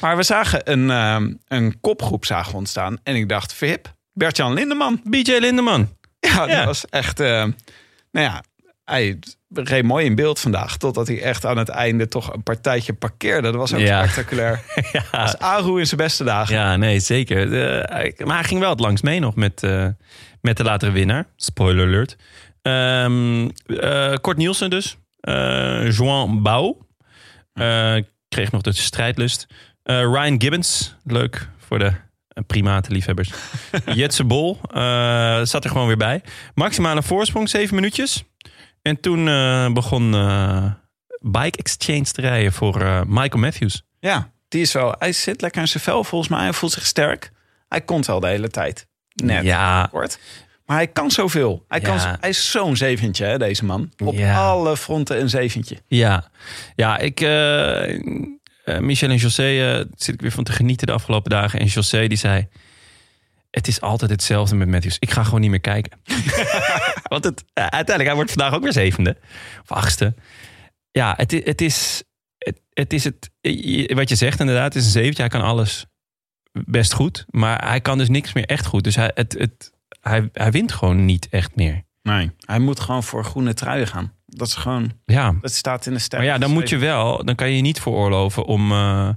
[0.00, 2.96] Maar we zagen een, ehm, een kopgroep zagen ontstaan.
[3.02, 5.00] En ik dacht, Vip, Bert-Jan Lindeman.
[5.04, 5.96] BJ Lindeman.
[6.20, 6.56] Ja, Ja.
[6.56, 7.20] dat was echt...
[7.20, 7.26] eh,
[8.10, 8.42] nou ja,
[8.92, 9.18] hij
[9.54, 10.76] reed mooi in beeld vandaag.
[10.76, 13.42] Totdat hij echt aan het einde toch een partijtje parkeerde.
[13.50, 14.02] Dat was ook Ja.
[14.02, 14.60] spectaculair.
[14.92, 15.02] Ja.
[15.10, 16.54] Als Aru in zijn beste dagen.
[16.54, 17.50] Ja, nee, zeker.
[17.90, 19.86] Hij- maar hij ging wel het langst mee nog met, eh,
[20.40, 21.26] met de latere winnaar.
[21.36, 22.16] Spoiler alert.
[22.62, 24.96] Ehm eh, Kort Nielsen dus.
[25.20, 26.78] Eh Joan Bouw.
[27.52, 27.94] Eh,
[28.28, 29.46] kreeg nog de strijdlust.
[29.82, 30.96] Eh, Ryan Gibbons.
[31.04, 31.86] Leuk voor de
[32.28, 33.30] eh, primatenliefhebbers.
[33.94, 36.22] Jetse Bol eh, zat er gewoon weer bij.
[36.54, 38.24] Maximale voorsprong, zeven minuutjes.
[38.82, 40.64] En toen eh, begon eh,
[41.20, 43.82] Bike Exchange te rijden voor eh, Michael Matthews.
[43.98, 44.94] Ja, die is wel.
[44.98, 46.42] Hij zit lekker in zijn vel volgens mij.
[46.42, 47.32] Hij voelt zich sterk.
[47.68, 48.86] Hij komt wel de hele tijd.
[49.14, 50.18] Net Ja, kort.
[50.66, 51.64] Maar hij kan zoveel.
[51.68, 53.92] Hij, kan, hij is zo'n zeventje, hè, deze man.
[54.04, 54.44] Op Ja.
[54.44, 55.76] alle fronten een zeventje.
[55.86, 56.30] Ja,
[56.76, 57.20] ja ik,
[58.80, 61.60] Michel en José zit ik weer van te genieten de afgelopen dagen.
[61.60, 62.48] En José die zei,
[63.50, 64.96] het is altijd hetzelfde met Matthews.
[64.98, 65.92] Ik ga gewoon niet meer kijken.
[67.12, 69.16] Want het, eh, uiteindelijk, hij wordt vandaag ook weer zevende.
[69.62, 70.14] Of achtste.
[70.90, 72.02] Ja, het, het is
[72.38, 73.30] het, het is het,
[73.94, 74.64] wat je zegt inderdaad.
[74.64, 75.86] Het is een zeventje, hij kan alles
[76.52, 77.24] best goed.
[77.30, 78.84] Maar hij kan dus niks meer echt goed.
[78.84, 81.82] Dus hij, het, het, hij, hij wint gewoon niet echt meer.
[82.02, 82.30] Nee.
[82.38, 84.12] Hij moet gewoon voor groene truien gaan.
[84.26, 86.26] Dat is gewoon, Ja, dat staat in de sterren.
[86.26, 89.08] maar ja, dan moet je wel, dan kan je je niet veroorloven om eh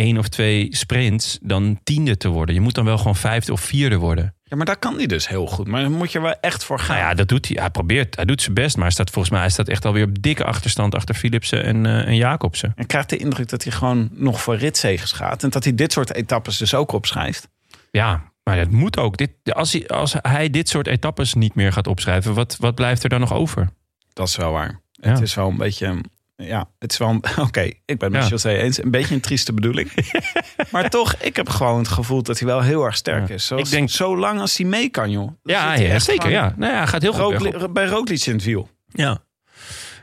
[0.00, 2.54] één of twee sprints dan tiende te worden.
[2.54, 4.34] Je moet dan wel gewoon vijfde of vierde worden.
[4.42, 5.66] Ja, maar daar kan hij dus heel goed.
[5.66, 6.96] Maar dan moet je wel echt voor gaan.
[6.96, 7.56] Nou ja, dat doet hij.
[7.60, 10.04] Hij probeert, hij doet zijn best, maar hij staat volgens mij hij staat echt alweer
[10.04, 12.72] op dikke achterstand achter Philipsen en, eh, en Jacobsen.
[12.76, 15.42] Ik krijg de indruk dat hij gewoon nog voor ritzegers gaat.
[15.42, 17.48] En dat hij dit soort etappes dus ook opschrijft.
[17.90, 19.16] Ja, maar dat moet ook.
[19.16, 23.02] Dit, als, hij, als hij dit soort etappes niet meer gaat opschrijven, wat, wat blijft
[23.02, 23.68] er dan nog over?
[24.12, 24.80] Dat is wel waar.
[24.92, 25.10] Ja.
[25.10, 26.00] Het is wel een beetje...
[26.42, 27.20] Ja, het is wel...
[27.46, 28.28] Oké, ik ben het met Ja.
[28.28, 28.82] José eens.
[28.82, 29.90] Een beetje een trieste bedoeling.
[30.72, 33.34] maar toch, ik heb gewoon het gevoel dat hij wel heel erg sterk Ja.
[33.34, 33.46] is.
[33.46, 35.30] Zoals, Ik denk- zo lang als hij mee kan, joh.
[35.42, 36.30] Ja, ja zeker.
[36.30, 36.54] Ja.
[36.56, 37.74] Nou ja, hij gaat heel goed bergop.
[37.74, 38.68] bij Roglic in het wiel.
[38.88, 39.18] Ja.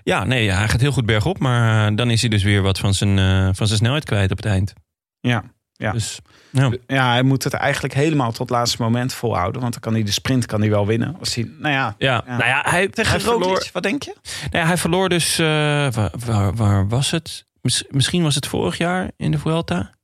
[0.04, 2.94] ja, nee, hij gaat heel goed bergop, maar dan is hij dus weer wat van
[2.94, 4.74] zijn, eh, van zijn snelheid kwijt op het eind.
[5.20, 5.44] Ja.
[5.78, 5.92] Ja.
[5.92, 6.20] Dus,
[6.52, 6.72] ja.
[6.88, 9.62] ja, hij moet het eigenlijk helemaal tot het laatste moment volhouden.
[9.62, 11.16] Want dan kan hij de sprint kan hij wel winnen.
[11.20, 12.38] Als hij, nou ja, Ja, Ja.
[12.38, 14.16] nou ja, hij, tegen hij Roglic, verloor, wat denk je?
[14.52, 15.46] nou ja, hij verloor dus, eh,
[15.92, 17.46] waar, waar, waar was het?
[17.62, 19.96] Miss- Misschien was het vorig jaar in de Vuelta.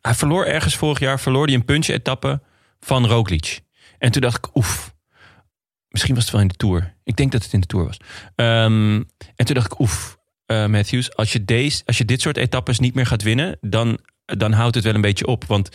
[0.00, 2.42] Hij verloor ergens vorig jaar, verloor hij een punch-etappe
[2.80, 3.60] van Roglic.
[3.98, 4.94] En toen dacht ik, oef,
[5.88, 6.94] misschien was het wel in de Tour.
[7.04, 7.96] Ik denk dat het in de Tour was.
[8.34, 8.94] Ehm,
[9.36, 12.78] en toen dacht ik, oef, eh, Matthews, als je, deze, als je dit soort etappes
[12.78, 15.44] niet meer gaat winnen, dan, dan houdt het wel een beetje op.
[15.44, 15.68] Want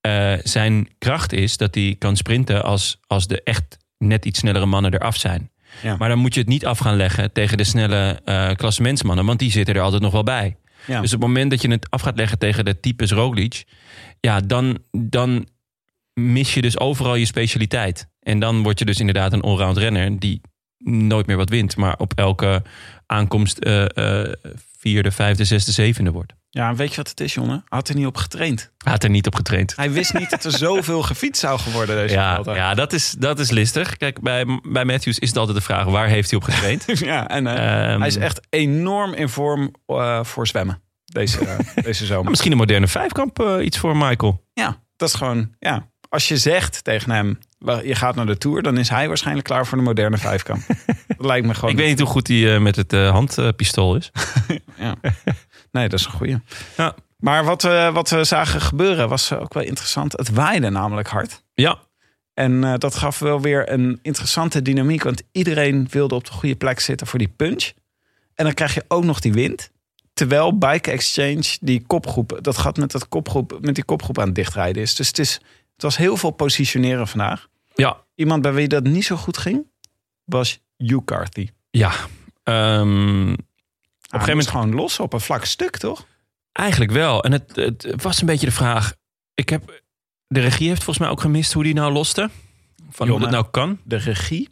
[0.00, 4.66] eh, zijn kracht is dat hij kan sprinten als, als de echt net iets snellere
[4.66, 5.50] mannen eraf zijn.
[5.82, 5.96] Ja.
[5.96, 9.38] Maar dan moet je het niet af gaan leggen tegen de snelle eh klassementsmannen, want
[9.38, 10.56] die zitten er altijd nog wel bij.
[10.86, 11.00] Ja.
[11.00, 13.64] Dus op het moment dat je het af gaat leggen tegen de types Roglic,
[14.20, 15.48] ja, dan, dan
[16.14, 18.08] mis je dus overal je specialiteit.
[18.20, 20.40] En dan word je dus inderdaad een allround renner die
[20.84, 22.62] nooit meer wat wint, maar op elke
[23.06, 23.84] aankomst eh,
[24.78, 26.32] vierde, vijfde, zesde, zevende wordt.
[26.52, 27.50] Ja, weet je wat het is, jongen?
[27.54, 28.72] Hij had er niet op getraind.
[28.78, 29.76] Hij had er niet op getraind.
[29.76, 32.54] Hij wist niet dat er zoveel gefietst zou worden deze Ja, Vuelta.
[32.54, 33.96] ja dat, is, dat is listig.
[33.96, 36.84] Kijk, bij, bij Matthews is het altijd de vraag: waar heeft hij op getraind?
[37.10, 41.58] Ja, en eh, Ehm, hij is echt enorm in vorm eh, voor zwemmen deze, eh,
[41.84, 42.30] deze zomer.
[42.30, 44.44] Misschien een moderne vijfkamp iets voor Michael.
[44.52, 45.88] Ja, dat is gewoon, ja.
[46.08, 49.46] Als je zegt tegen hem, "Wel, je gaat naar de Tour, dan is hij waarschijnlijk
[49.46, 50.62] klaar voor de moderne vijfkamp.
[51.16, 51.70] dat lijkt me gewoon.
[51.70, 54.10] Ik weet niet hoe goed hij eh, met het eh, handpistool is.
[54.76, 54.96] Ja.
[55.72, 56.38] Nee, dat is een goeie.
[56.76, 56.94] Ja.
[57.16, 60.12] Maar wat we, wat we zagen gebeuren was ook wel interessant.
[60.12, 61.42] Het waaide namelijk hard.
[61.54, 61.78] Ja,
[62.34, 65.02] En eh, dat gaf wel weer een interessante dynamiek.
[65.02, 67.72] Want iedereen wilde op de goede plek zitten voor die punch.
[68.34, 69.70] En dan krijg je ook nog die wind.
[70.12, 74.34] Terwijl Bike Exchange die kopgroep, dat gaat met, dat kopgroep, met die kopgroep aan het
[74.34, 74.94] dichtrijden is.
[74.94, 75.32] Dus het, is,
[75.74, 77.48] het was heel veel positioneren vandaag.
[77.74, 79.66] ja, Iemand bij wie dat niet zo goed ging,
[80.24, 81.48] was Hugh Carthy.
[81.70, 81.92] ja.
[82.42, 83.34] Ehm,
[84.12, 86.06] een gegeven moment- gewoon los op een vlak stuk, toch?
[86.52, 87.24] eigenlijk wel.
[87.24, 88.92] En het, het was een beetje de vraag.
[89.34, 89.82] Ik heb,
[90.26, 92.30] de regie heeft volgens mij ook gemist hoe die nou loste.
[92.90, 93.20] Van hoe Jonne.
[93.20, 93.78] dat nou kan.
[93.84, 94.48] De regie,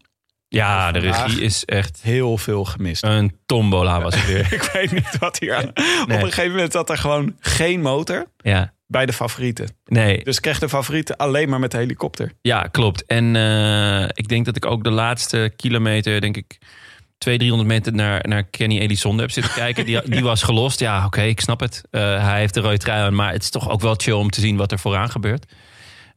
[0.49, 3.03] Ja, de regie is echt heel veel gemist.
[3.03, 4.53] een tombola was het weer.
[4.62, 5.68] Ik weet niet wat hier aan.
[6.03, 9.68] Op een gegeven moment zat er gewoon geen motor Ja, bij de favorieten.
[9.85, 10.25] nee.
[10.25, 12.33] Dus kreeg de favorieten alleen maar met de helikopter.
[12.40, 13.05] Ja, klopt.
[13.07, 16.68] En eh, ik denk dat ik ook de laatste kilometer, denk ik, 200,
[17.19, 19.85] 300 meter naar, naar Kenny Elissonde heb zitten kijken.
[19.85, 20.81] Die, die was gelost.
[20.81, 21.83] Ja, oké, ik snap het.
[21.91, 24.31] Eh, hij heeft de rode trui aan, maar het is toch ook wel chill om
[24.31, 25.53] te zien wat er vooraan gebeurt.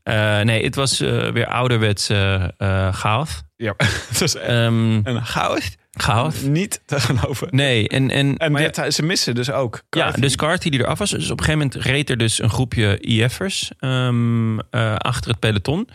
[0.04, 3.42] Eh, nee, het was eh, weer ouderwets eh eh chaos.
[3.56, 5.70] Ja, echt Ehm een chaos.
[5.92, 6.42] chaos?
[6.42, 7.48] Niet te geloven.
[7.52, 8.10] Nee, en...
[8.10, 9.76] en, En maar ja- ze missen dus ook.
[9.76, 10.22] Ja, Carthy.
[10.22, 11.10] dus Carty die eraf was.
[11.10, 15.40] Dus op een gegeven moment reed er dus een groepje IF'ers ehm, eh, achter het
[15.40, 15.88] peloton.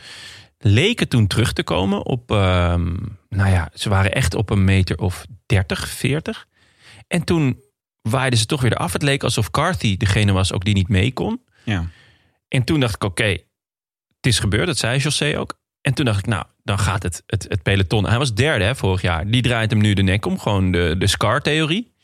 [0.59, 2.97] Leken toen terug te komen op, ehm,
[3.29, 6.47] nou ja, ze waren echt op een meter of 30, 40.
[7.07, 7.61] En toen
[8.03, 8.93] waaiden ze toch weer eraf.
[8.93, 11.43] Het leek alsof Carthy degene was ook die niet mee kon.
[11.65, 11.87] Ja.
[12.49, 13.25] En toen dacht ik, oké,
[14.17, 14.67] het is gebeurd.
[14.67, 15.61] Dat zei José ook.
[15.81, 18.07] En toen dacht ik, nou, dan gaat het, het, het peloton.
[18.07, 19.31] Hij was derde hè, vorig jaar.
[19.31, 20.39] Die draait hem nu de nek om.
[20.39, 21.95] Gewoon de, de Scar-theorie.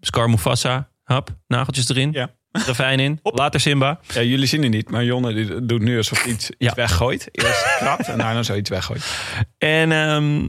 [0.00, 2.12] Scar Mufasa, hap, nageltjes erin.
[2.12, 2.34] Ja.
[2.52, 3.18] Ravijn in.
[3.22, 4.00] Later Simba.
[4.12, 7.28] ja, jullie zien het niet, maar Jonne die doet nu alsof hij iets, weggooit.
[7.32, 9.04] Eerst krabt en daarna zoiets weggooit.
[9.58, 10.48] En ehm,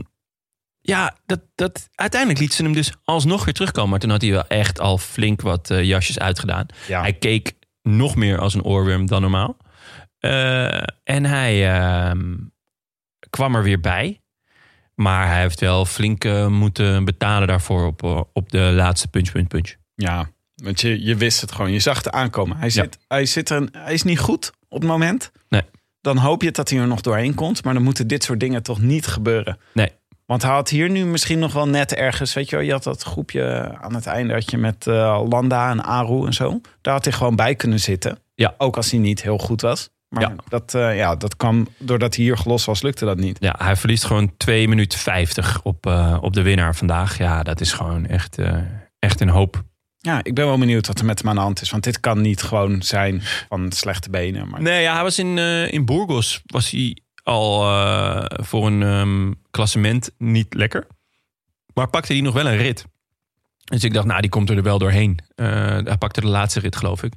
[0.81, 3.89] ja, dat, dat, uiteindelijk liet ze hem dus alsnog weer terugkomen.
[3.89, 6.65] Maar toen had hij wel echt al flink wat eh, jasjes uitgedaan.
[6.87, 7.01] Ja.
[7.01, 9.57] Hij keek nog meer als een oorworm dan normaal.
[10.19, 12.35] Eh, en hij ehm,
[13.29, 14.21] kwam er weer bij.
[14.95, 19.47] Maar hij heeft wel flink eh, moeten betalen daarvoor op, op de laatste punch, punch,
[19.47, 19.75] punch.
[19.95, 20.29] Ja,
[20.61, 21.71] want je, je wist het gewoon.
[21.71, 22.57] Je zag het aankomen.
[22.57, 25.31] Hij, zit, hij, zit er, hij is niet goed op het moment.
[25.49, 25.61] Nee.
[26.01, 27.63] Dan hoop je dat hij er nog doorheen komt.
[27.63, 29.57] Maar dan moeten dit soort dingen toch niet gebeuren.
[29.73, 29.89] Nee.
[30.25, 32.33] Want hij had hier nu misschien nog wel net ergens...
[32.33, 34.33] Weet je wel, je had dat groepje aan het einde...
[34.33, 36.61] had je met eh, Landa en Aru en zo.
[36.81, 38.19] Daar had hij gewoon bij kunnen zitten.
[38.35, 38.53] Ja.
[38.57, 39.89] Ook als hij niet heel goed was.
[40.09, 40.35] Maar Ja.
[40.47, 43.37] dat, eh, ja, dat kwam doordat hij hier gelost was, lukte dat niet.
[43.39, 47.17] Ja, hij verliest gewoon 2 minuten 50 op, eh, op de winnaar vandaag.
[47.17, 48.37] Ja, dat is gewoon echt,
[48.99, 49.63] echt een hoop.
[50.03, 51.69] Ja, ik ben wel benieuwd wat er met hem aan de hand is.
[51.69, 54.49] Want dit kan niet gewoon zijn van slechte benen.
[54.49, 58.83] Maar Nee, ja, hij was in, eh, in Burgos was hij al eh, voor een
[58.83, 60.87] ehm, klassement niet lekker.
[61.73, 62.85] Maar pakte hij nog wel een rit.
[63.63, 65.19] Dus ik dacht, nou, die komt er wel doorheen.
[65.35, 65.45] Eh,
[65.83, 67.13] hij pakte de laatste rit, geloof ik.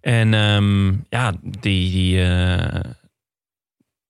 [0.00, 2.20] En ehm, ja, die, die,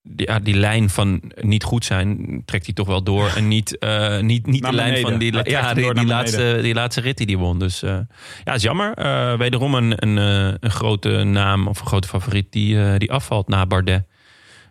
[0.09, 3.33] die, ja, die lijn van niet goed zijn trekt hij toch wel door.
[3.37, 5.11] En niet, eh, niet, niet Naar de lijn beneden.
[5.11, 7.59] van die, ja, die, laatste, die laatste rit die hij won.
[7.59, 7.99] Dus eh,
[8.45, 8.95] ja, is jammer.
[8.95, 10.17] Eh, wederom een, een,
[10.61, 14.05] een grote naam of een grote favoriet die, die afvalt na Bardet.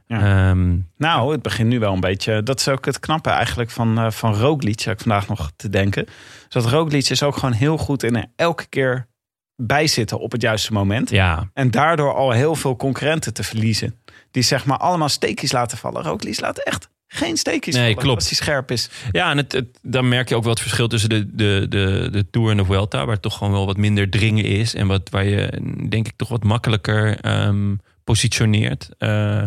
[0.08, 0.50] Ja.
[0.50, 2.44] Ehm, Nou, het begint nu wel een beetje.
[2.44, 4.80] Dat is ook het knappe eigenlijk van, van Roglic.
[4.80, 6.06] Heb ik vandaag nog te denken.
[6.06, 9.08] Dus dat Roglic is ook gewoon heel goed in elke keer
[9.56, 11.10] bijzitten op het juiste moment.
[11.10, 13.96] ja, En daardoor al heel veel concurrenten te verliezen.
[14.34, 16.04] Die zeg maar allemaal steekjes laten vallen.
[16.04, 18.20] Roglic laat echt geen steekjes Nee, vallen klopt.
[18.20, 18.90] als hij scherp is.
[19.12, 22.08] Ja, en het, het, dan merk je ook wel het verschil tussen de, de, de,
[22.12, 23.06] de Tour en de Vuelta...
[23.06, 24.76] waar het toch gewoon wel wat minder dringen is...
[24.76, 28.90] en wat, waar je, denk ik, toch wat makkelijker ehm, positioneert.
[28.98, 29.46] Eh,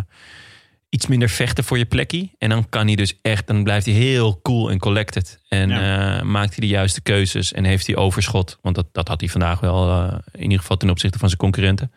[0.88, 2.30] iets minder vechten voor je plekje.
[2.38, 3.46] En dan kan hij dus echt...
[3.46, 5.40] dan blijft hij heel cool en collected.
[5.48, 8.58] En eh, maakt hij de juiste keuzes en heeft hij overschot.
[8.62, 11.40] Want dat, dat had hij vandaag wel, eh, in ieder geval ten opzichte van zijn
[11.40, 11.92] concurrenten.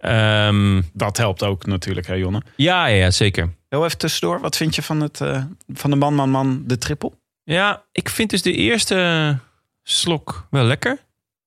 [0.00, 2.42] Ehm, Dat helpt ook natuurlijk, hè Jonne.
[2.56, 3.54] ja, ja, zeker.
[3.68, 4.40] Heel even tussendoor.
[4.40, 7.12] Wat vind je van, het, eh, van de man, man, man, de triple?
[7.44, 9.38] Ja, ik vind dus de eerste
[9.82, 10.98] slok wel lekker.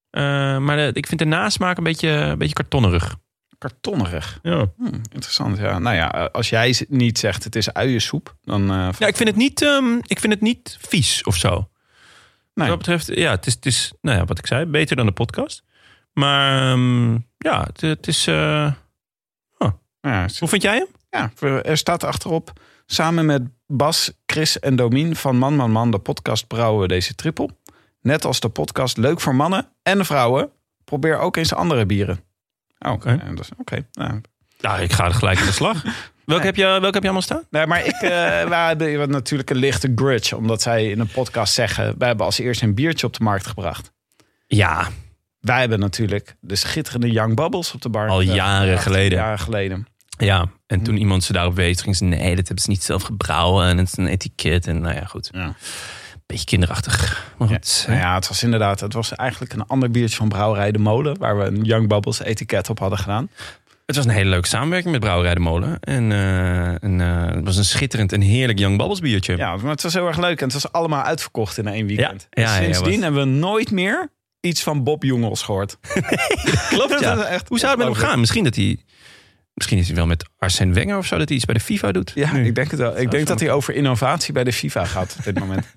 [0.09, 0.21] Eh,
[0.57, 3.15] maar de- ik vind de nasmaak een beetje, een beetje kartonnerig.
[3.57, 4.39] Kartonnerig.
[4.43, 4.65] Ja.
[4.77, 5.79] Hm, interessant, ja.
[5.79, 8.61] Nou ja, als jij niet zegt het is uiensoep, dan...
[8.71, 11.49] eh, ja, ik vind het niet, ehm, ik vind het niet vies of zo.
[11.49, 11.59] nee.
[12.53, 15.05] Wat dat betreft, ja, het is, het is, nou ja, wat ik zei, beter dan
[15.05, 15.63] de podcast.
[16.13, 18.27] Maar ehm, ja, het, het is.
[18.27, 18.71] eh,
[20.01, 20.87] Ja, hoe vind jij hem?
[21.09, 22.51] Ja, er staat achterop.
[22.85, 27.15] Samen met Bas, Chris en Domien van Man Man Man, de podcast, brouwen we deze
[27.15, 27.49] triple.
[28.01, 30.49] Net als de podcast Leuk voor mannen en vrouwen.
[30.83, 32.19] Probeer ook eens andere bieren.
[32.79, 33.19] Oh, Oké.
[33.57, 33.85] oké.
[33.93, 34.21] Nou,
[34.57, 35.83] Ja, ik ga er gelijk aan de slag.
[36.25, 37.43] Welke, heb je, welke heb je allemaal staan?
[37.49, 38.09] Nee, maar ik, eh
[38.53, 40.35] wij hebben natuurlijk een lichte grudge.
[40.37, 41.95] Omdat zij in een podcast zeggen...
[41.97, 43.91] wij hebben als eerste een biertje op de markt gebracht.
[44.47, 44.87] Ja,
[45.41, 48.09] Wij hebben natuurlijk de schitterende Young Bubbles op de bar.
[48.09, 49.17] Al eh, jaren geleden.
[49.17, 49.87] Jaren geleden.
[50.17, 50.45] ja.
[50.67, 53.65] En toen iemand ze daarop wees, ging ze nee, dat hebben ze niet zelf gebrouwen.
[53.67, 54.67] En het is een etiket.
[54.67, 55.29] En nou ja, goed.
[55.31, 55.53] Ja.
[56.25, 57.25] Beetje kinderachtig.
[57.37, 57.83] Maar goed.
[57.87, 58.79] Nou ja, het was inderdaad...
[58.79, 61.17] Het was eigenlijk een ander biertje van Brouwerij de Molen...
[61.17, 63.29] waar we een Young Bubbles etiket op hadden gedaan.
[63.85, 65.79] Het was een hele leuke samenwerking met Brouwerij de Molen.
[65.79, 69.37] En, eh, en, eh, het was een schitterend en heerlijk Young Bubbles biertje.
[69.37, 70.39] Ja, maar het was heel erg leuk.
[70.39, 72.27] En het was allemaal uitverkocht in één weekend.
[72.29, 74.09] Ja, ja, En ja, sindsdien was- hebben we nooit meer
[74.41, 75.77] iets van Bob Jongels gehoord.
[76.69, 77.23] Klopt, ja.
[77.23, 78.19] Echt Hoe zou het met hem gaan?
[78.19, 78.77] Misschien dat hij...
[79.53, 81.17] Misschien is hij wel met Arsène Wenger of zo...
[81.17, 82.11] dat hij iets bij de FIFA doet.
[82.15, 82.45] Ja, Nu.
[82.45, 82.97] ik denk het wel.
[82.97, 85.65] Ik denk dat hij over innovatie bij de FIFA gaat op dit moment.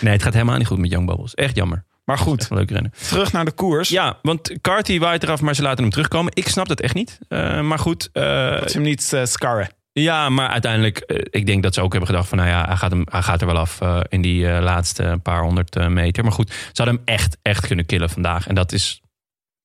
[0.00, 1.34] Nee, het gaat helemaal niet goed met Young Bubbles.
[1.34, 1.84] Echt jammer.
[2.04, 2.92] Maar goed, een leuke renner.
[3.08, 3.88] terug naar de koers.
[3.88, 6.32] Ja, want Carty waait eraf, maar ze laten hem terugkomen.
[6.34, 7.18] Ik snap dat echt niet.
[7.28, 9.68] Eh, maar goed, eh, Dat ze hem niet eh, scarren.
[10.02, 10.98] Ja, maar uiteindelijk...
[10.98, 12.38] eh, ik denk dat ze ook hebben gedacht van...
[12.38, 15.18] nou ja, hij gaat, hem, hij gaat er wel af eh, in die eh, laatste
[15.22, 16.22] paar honderd meter.
[16.24, 18.46] Maar goed, ze hadden hem echt, echt kunnen killen vandaag.
[18.46, 19.00] En dat is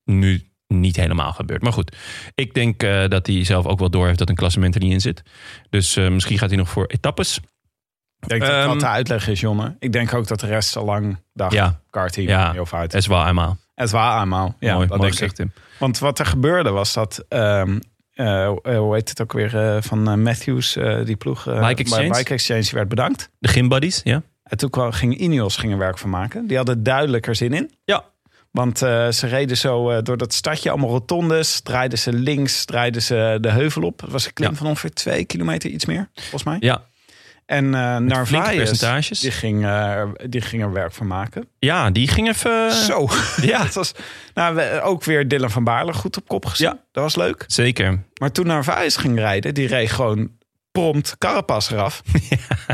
[0.04, 1.62] nu niet helemaal gebeurd.
[1.62, 1.96] Maar goed,
[2.36, 5.02] ik denk dat hij zelf ook wel door heeft dat een klassement er niet in
[5.02, 5.22] zit.
[5.70, 7.40] Dus misschien gaat hij nog voor etappes.
[8.20, 9.76] Ik denk dat Ehm, dat de uitleg is, Jonne.
[9.80, 11.80] Ik denk ook dat de rest al lang dacht, Ja.
[11.90, 12.52] Carty, Ja.
[12.52, 12.92] heel uit.
[12.92, 13.58] Het is wel eenmaal.
[13.76, 14.56] Het was eenmaal.
[14.60, 15.30] Ja, mooi, dat mooi denk ik.
[15.30, 15.52] gezegd, Tim.
[15.80, 17.26] Want wat er gebeurde was dat...
[17.30, 17.80] ehm,
[18.20, 19.58] eh, hoe heet het ook weer?
[19.58, 21.44] eh, van eh, Matthews, die ploeg.
[21.44, 22.10] Bike Exchange?
[22.10, 23.30] Bike Exchange werd bedankt.
[23.40, 24.22] De Gym Buddies, ja.
[24.44, 26.48] En toen kwam, ging Ineos ging er werk van maken.
[26.48, 27.72] Die hadden duidelijker zin in.
[27.86, 28.04] Ja.
[28.52, 31.62] Want ze reden zo door dat stadje, allemaal rotondes.
[31.62, 34.02] Draaiden ze links, draaiden ze de heuvel op.
[34.02, 34.56] Het was een klim Ja.
[34.56, 36.58] van ongeveer twee kilometer, iets meer, volgens mij.
[36.60, 36.84] Ja,
[37.50, 41.48] En eh flinke Narvaez, die ging, eh, die ging er werk van maken.
[41.60, 42.72] ja die ging even...
[42.72, 43.08] Zo.
[43.42, 43.92] Ja, Dat was,
[44.34, 46.68] nou, ook weer Dylan van Baarle goed op kop gezien.
[46.68, 46.78] Ja.
[46.92, 47.44] Dat was leuk.
[47.48, 48.04] zeker.
[48.20, 50.32] Maar toen Narvaez ging rijden, die reed gewoon
[50.72, 52.02] prompt Carapaz eraf.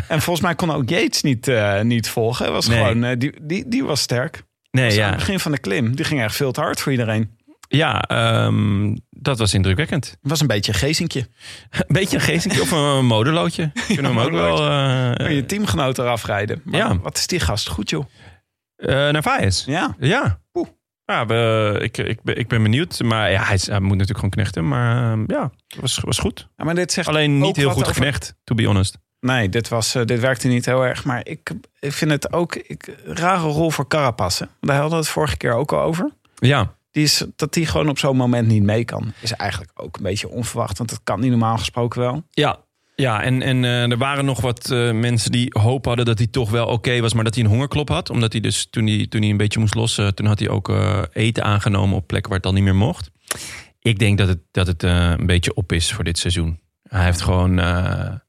[0.07, 2.51] En volgens mij kon ook Yates niet, eh, niet volgen.
[2.51, 2.77] Was Nee.
[2.77, 4.43] gewoon, eh, die, die, die was sterk.
[4.71, 5.09] Nee, Dus aan ja.
[5.09, 7.37] het begin van de klim, die ging echt veel te hard voor iedereen.
[7.67, 8.95] Ja, ehm,
[9.25, 10.05] dat was indrukwekkend.
[10.05, 11.27] Het was een beetje een gezinkje.
[11.69, 13.71] Een beetje een geestje of een modelootje.
[13.95, 14.69] Kunnen we hem ook wel...
[14.69, 16.61] Eh je teamgenoot eraf rijden.
[16.63, 16.99] Maar Ja.
[16.99, 18.05] wat is die gast goed, joh.
[18.75, 19.65] eh Narvaez.
[19.65, 19.95] Ja.
[19.99, 20.39] Ja.
[20.53, 20.67] Oeh.
[21.05, 23.01] Ja, we, ik, ik, ben, ik ben benieuwd.
[23.03, 24.67] Maar ja, hij, moet natuurlijk gewoon knechten.
[24.67, 26.47] Maar ehm, ja, het was, was goed.
[26.57, 28.97] Ja, maar dit zegt Alleen niet heel goed over- geknecht, to be honest.
[29.19, 31.03] Nee, dit, was, eh, dit werkte niet heel erg.
[31.05, 34.39] Maar ik, ik vind het ook ik, een rare rol voor Carapaz.
[34.39, 34.45] hè.
[34.61, 36.11] Daar hadden we het vorige keer ook al over.
[36.35, 39.13] Ja, die is, dat die gewoon op zo'n moment niet mee kan.
[39.21, 40.77] Is eigenlijk ook een beetje onverwacht.
[40.77, 42.23] Want dat kan niet normaal gesproken wel.
[42.29, 42.59] Ja,
[42.95, 46.27] ja en, en eh, er waren nog wat eh, mensen die hoop hadden dat hij
[46.27, 48.09] toch wel oké was, maar dat hij een hongerklop had.
[48.09, 50.69] Omdat hij dus toen hij, toen hij een beetje moest lossen, toen had hij ook
[50.69, 53.11] eh, eten aangenomen op plekken waar het al niet meer mocht.
[53.79, 56.59] Ik denk dat het, dat het een beetje op is voor dit seizoen.
[56.83, 58.21] Hij heeft gewoon een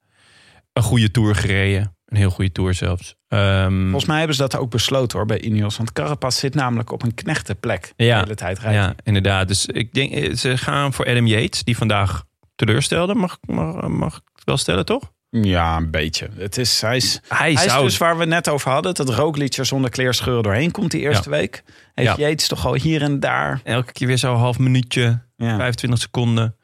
[0.82, 1.95] goede tour gereden.
[2.06, 3.14] Een heel goede tour zelfs.
[3.28, 5.76] Ehm, Volgens mij hebben ze dat ook besloten hoor bij Ineos.
[5.76, 8.80] Want Carapaz zit namelijk op een knechtenplek de Ja, hele tijd rijden.
[8.82, 9.48] Ja, inderdaad.
[9.48, 13.14] Dus ik denk, eh, ze gaan voor Adam Yates, die vandaag teleurstelde.
[13.14, 15.12] Mag, mag, mag ik het wel stellen, toch?
[15.30, 16.28] Ja, een beetje.
[16.36, 17.84] Het is, hij is, Hij, hij is zou...
[17.84, 18.94] dus waar we net over hadden.
[18.94, 21.62] Dat er zonder kleerscheuren doorheen komt die eerste week.
[21.94, 22.28] Heeft Ja.
[22.28, 23.60] Yates toch al hier en daar.
[23.64, 25.56] Elke keer weer zo'n half minuutje, Ja.
[25.56, 26.56] 25 seconden.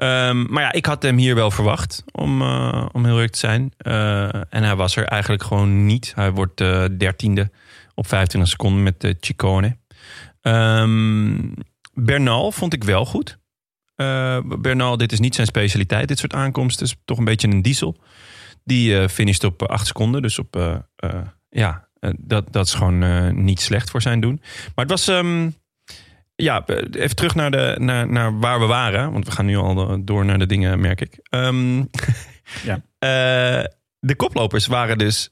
[0.00, 3.38] Ehm, maar ja, ik had hem hier wel verwacht, om, eh, om heel eerlijk te
[3.38, 3.72] zijn.
[3.76, 6.12] Eh, en hij was er eigenlijk gewoon niet.
[6.14, 7.50] Hij wordt eh, dertiende
[7.94, 9.76] op 25 seconden met Chicone.
[10.40, 11.36] Ehm,
[11.94, 13.38] Bernal vond ik wel goed.
[14.60, 16.86] Bernal, dit is niet zijn specialiteit, dit soort aankomsten.
[16.86, 17.96] is toch een beetje een diesel.
[18.64, 20.22] Die eh finisht op 8 seconden.
[20.22, 20.80] Dus op,
[21.48, 21.88] ja,
[22.18, 24.40] dat, dat is gewoon niet slecht voor zijn doen.
[24.74, 25.08] Maar het was...
[25.08, 25.50] ehm,
[26.42, 29.12] ja, even terug naar, de, naar, naar waar we waren.
[29.12, 31.18] Want we gaan nu al door naar de dingen, merk ik.
[31.22, 31.76] Ehm,
[32.64, 32.80] Ja.
[32.98, 33.64] eh,
[34.00, 35.30] de koplopers waren dus...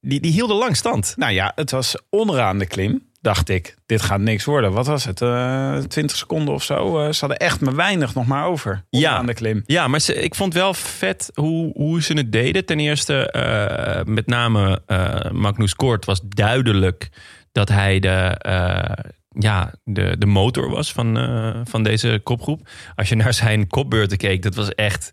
[0.00, 1.14] Die, die hielden lang stand.
[1.16, 3.08] Nou ja, het was onderaan de klim.
[3.20, 4.72] Dacht ik, dit gaat niks worden.
[4.72, 5.22] Wat was het?
[5.22, 6.98] eh 20 seconden of zo.
[7.00, 8.84] Eh, ze hadden echt maar weinig nog maar over.
[8.90, 9.62] Onderaan de klim.
[9.66, 12.64] Ja, maar ze, ik vond wel vet hoe, hoe ze het deden.
[12.64, 17.08] Ten eerste, eh, met name eh, Magnus Kort was duidelijk
[17.52, 19.04] dat hij de, eh,
[19.38, 22.68] ja, de, de motor was van, eh, van deze kopgroep.
[22.94, 25.12] Als je naar zijn kopbeurten keek, dat was echt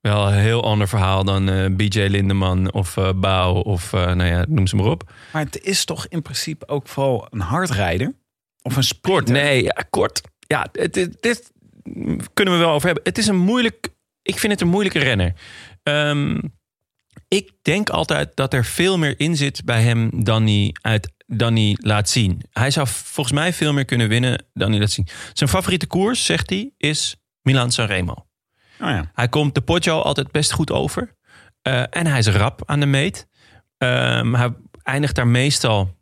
[0.00, 4.44] wel een heel ander verhaal dan eh, BJ Lindeman of eh Bouw of nou ja,
[4.48, 5.12] noem ze maar op.
[5.32, 8.14] Maar het is toch in principe ook vooral een hardrijder?
[8.62, 9.34] Of een sprinter?
[9.34, 10.20] nee, ja, kort.
[10.38, 11.52] Ja, het, dit
[12.34, 13.04] kunnen we wel over hebben.
[13.04, 13.88] Het is een moeilijk,
[14.22, 15.34] ik vind het een moeilijke renner.
[15.82, 16.38] Ehm,
[17.28, 21.54] ik denk altijd dat er veel meer in zit bij hem dan hij, uit, dan
[21.54, 22.42] hij laat zien.
[22.50, 25.08] Hij zou volgens mij veel meer kunnen winnen dan hij laat zien.
[25.32, 28.12] Zijn favoriete koers, zegt hij, is Milan Sanremo.
[28.80, 29.10] Oh ja.
[29.14, 31.14] Hij komt de Poggio altijd best goed over.
[31.62, 33.28] Eh, en hij is rap aan de meet.
[33.78, 34.52] Ehm, hij
[34.82, 35.96] eindigt daar meestal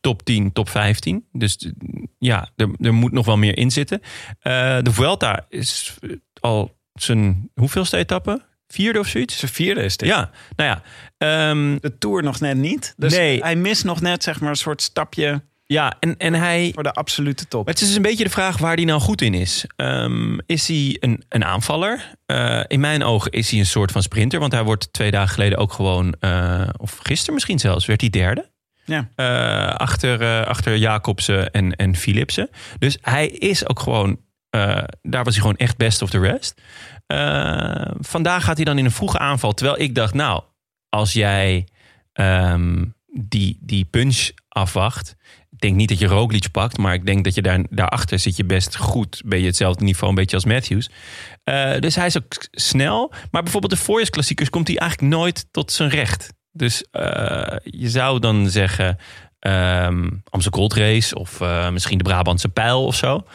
[0.00, 1.26] top 10, top 15.
[1.32, 1.72] Dus eh,
[2.18, 4.00] ja, er, er moet nog wel meer in zitten.
[4.40, 5.98] Eh, de Vuelta is
[6.40, 8.44] al zijn hoeveelste etappe?
[8.68, 9.38] Vierde of zoiets?
[9.38, 10.08] Zijn vierde is dit.
[10.08, 10.82] Ja, nou ja.
[11.18, 12.94] ehm, De Tour nog net niet.
[12.96, 13.40] Dus Nee.
[13.42, 16.70] hij mist nog net zeg maar een soort stapje ja en, en hij...
[16.74, 17.64] voor de absolute top.
[17.64, 19.64] Maar het is dus een beetje de vraag waar hij nou goed in is.
[19.76, 22.14] Ehm, is hij een, een aanvaller?
[22.26, 24.40] Eh, in mijn ogen is hij een soort van sprinter.
[24.40, 26.14] Want hij wordt twee dagen geleden ook gewoon...
[26.20, 28.50] eh, of gisteren misschien zelfs, werd hij derde.
[28.84, 29.08] Ja.
[29.14, 32.48] Eh, achter, eh, achter Jacobsen en, en Philipsen.
[32.78, 34.20] Dus hij is ook gewoon...
[34.50, 36.60] eh, daar was hij gewoon echt best of the rest.
[37.06, 39.52] Eh, vandaag gaat hij dan in een vroege aanval.
[39.52, 40.42] Terwijl ik dacht, nou,
[40.88, 41.68] als jij
[42.12, 45.16] ehm, die, die punch afwacht...
[45.50, 48.36] Ik denk niet dat je Roglic pakt, maar ik denk dat je daar, daarachter zit
[48.36, 49.22] je best goed.
[49.24, 50.90] Ben je hetzelfde niveau, een beetje als Matthews.
[51.44, 53.12] Eh, dus hij is ook snel.
[53.30, 56.32] Maar bijvoorbeeld de voorjaarsklassiekers komt hij eigenlijk nooit tot zijn recht.
[56.52, 58.98] Dus eh, je zou dan zeggen
[59.38, 61.40] ehm Amstel Gold Race of
[61.72, 63.26] misschien de Brabantse Pijl of zo.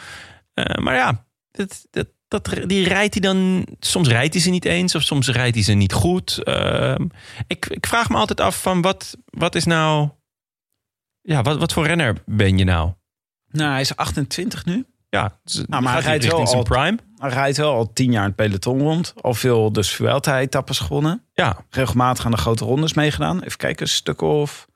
[0.54, 3.66] Maar ja, dat, dat, dat, die rijdt hij dan...
[3.80, 6.42] Soms rijdt hij ze niet eens of soms rijdt hij ze niet goed.
[6.42, 7.06] Ehm,
[7.46, 10.08] ik, ik vraag me altijd af van wat, wat is nou...
[11.20, 12.92] Ja, wat, wat voor renner ben je nou?
[13.50, 14.86] Nou, hij is 28 nu.
[15.08, 16.98] Ja, dus maar hij rijdt wel al- prime.
[17.16, 19.14] Hij rijdt wel al tien jaar in het peloton rond.
[19.20, 21.24] Al veel dus Vuelta-etappes gewonnen.
[21.32, 23.42] Ja, Regelmatig aan de grote rondes meegedaan.
[23.42, 24.66] Even kijken, een stuk of...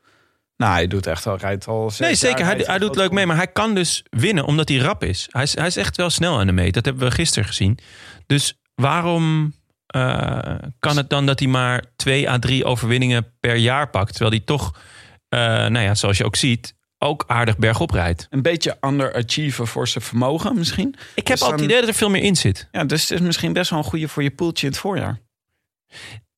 [0.57, 2.45] Nou, hij doet echt al, rijdt al Nee, zeker.
[2.45, 5.27] Hij, hij doet leuk mee, maar hij kan dus winnen omdat hij rap is.
[5.31, 6.75] Hij is, hij is echt wel snel aan de meet.
[6.75, 7.79] Dat hebben we gisteren gezien.
[8.27, 9.55] Dus waarom
[9.87, 14.11] eh, kan het dan dat hij maar twee à drie overwinningen per jaar pakt?
[14.11, 14.79] Terwijl hij toch,
[15.29, 18.27] eh, nou ja, zoals je ook ziet, ook aardig bergop rijdt.
[18.31, 20.95] Een beetje underachiever voor zijn vermogen misschien.
[21.15, 22.69] Ik heb Dus al het idee dat er veel meer in zit.
[22.73, 25.21] Ja, dus het is misschien best wel een goede voor je poeltje in het voorjaar.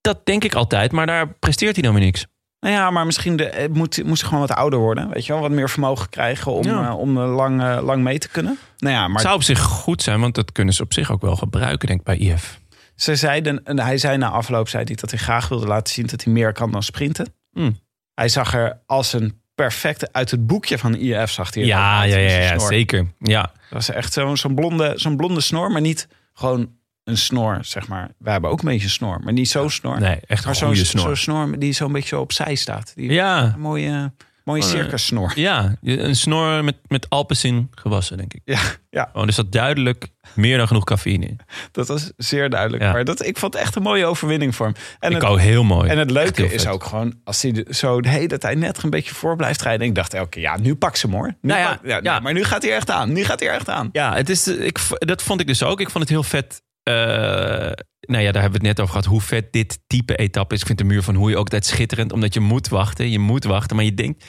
[0.00, 2.26] Dat denk ik altijd, maar daar presteert hij dan weer niks.
[2.60, 5.10] Nou ja, maar misschien de, het moet, moest hij gewoon wat ouder worden.
[5.10, 6.86] Weet je wel, wat meer vermogen krijgen om, Ja.
[6.88, 8.58] eh, om eh, lang, eh, lang mee te kunnen.
[8.78, 11.10] Nou ja, maar Het zou op zich goed zijn, want dat kunnen ze op zich
[11.12, 12.60] ook wel gebruiken, denk ik, bij IF.
[12.94, 16.06] ze zeiden, en hij zei na afloop zei hij dat hij graag wilde laten zien
[16.06, 17.34] dat hij meer kan dan sprinten.
[17.52, 17.78] Hmm.
[18.14, 22.16] Hij zag er als een perfecte uit het boekje van IF zag hij Ja, ja,
[22.16, 23.06] ja, ja, zeker.
[23.18, 26.70] Ja, Dat was echt zo'n zo'n blonde, zo'n blonde snor, maar niet gewoon
[27.08, 28.08] een snor, zeg maar.
[28.18, 30.00] Wij hebben ook een beetje een snor, maar niet zo'n snor.
[30.00, 31.02] nee, echt een goede snor.
[31.04, 32.92] zo'n snor die zo'n beetje zo opzij staat.
[32.94, 34.10] Die Ja, mooie, mooie
[34.44, 34.78] Mooie Oh, nee.
[34.80, 35.32] circus snor.
[35.34, 38.40] Ja, een snor met, met Alpecin gewassen, denk ik.
[38.44, 41.40] Ja, ja, Oh, er zat duidelijk meer dan genoeg cafeïne in.
[41.72, 42.82] dat was zeer duidelijk.
[42.82, 42.92] Ja.
[42.92, 44.74] Maar dat, ik vond het echt een mooie overwinning voor hem.
[45.00, 45.90] En ik het, ook heel mooi.
[45.90, 49.14] en het leuke is ook gewoon, als hij zo de hele tijd net een beetje
[49.14, 49.86] voor blijft rijden.
[49.86, 51.34] Ik dacht elke ja, nu pak ze hem hoor.
[51.40, 52.20] Nou ja, pak- ja, ja.
[52.20, 53.12] Maar nu gaat hij echt aan.
[53.12, 53.88] Nu gaat hij echt aan.
[53.92, 55.80] Ja, het is, ik, dat vond ik dus ook.
[55.80, 56.62] Ik vond het heel vet.
[56.88, 59.04] Eh, nou ja, daar hebben we het net over gehad.
[59.04, 60.60] Hoe vet dit type etappe is.
[60.60, 62.12] Ik vind de muur van hoe je ook altijd schitterend.
[62.12, 63.10] Omdat je moet wachten.
[63.10, 63.76] Je moet wachten.
[63.76, 64.24] Maar je denkt.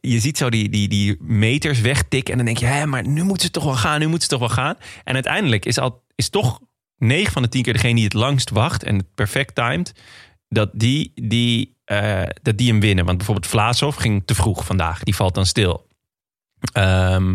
[0.00, 2.30] Je ziet zo die, die, die meters wegtikken.
[2.32, 4.00] En dan denk je, hé, maar nu moet ze toch wel gaan.
[4.00, 4.76] Nu moet ze toch wel gaan.
[5.04, 6.60] En uiteindelijk is, al, is toch
[6.96, 8.82] 9 van de 10 keer degene die het langst wacht.
[8.82, 9.92] En het perfect timed.
[10.48, 13.04] Dat die, die, eh, dat die hem winnen.
[13.04, 15.02] Want bijvoorbeeld Vlaasov ging te vroeg vandaag.
[15.02, 15.86] Die valt dan stil.
[16.72, 17.34] Ehm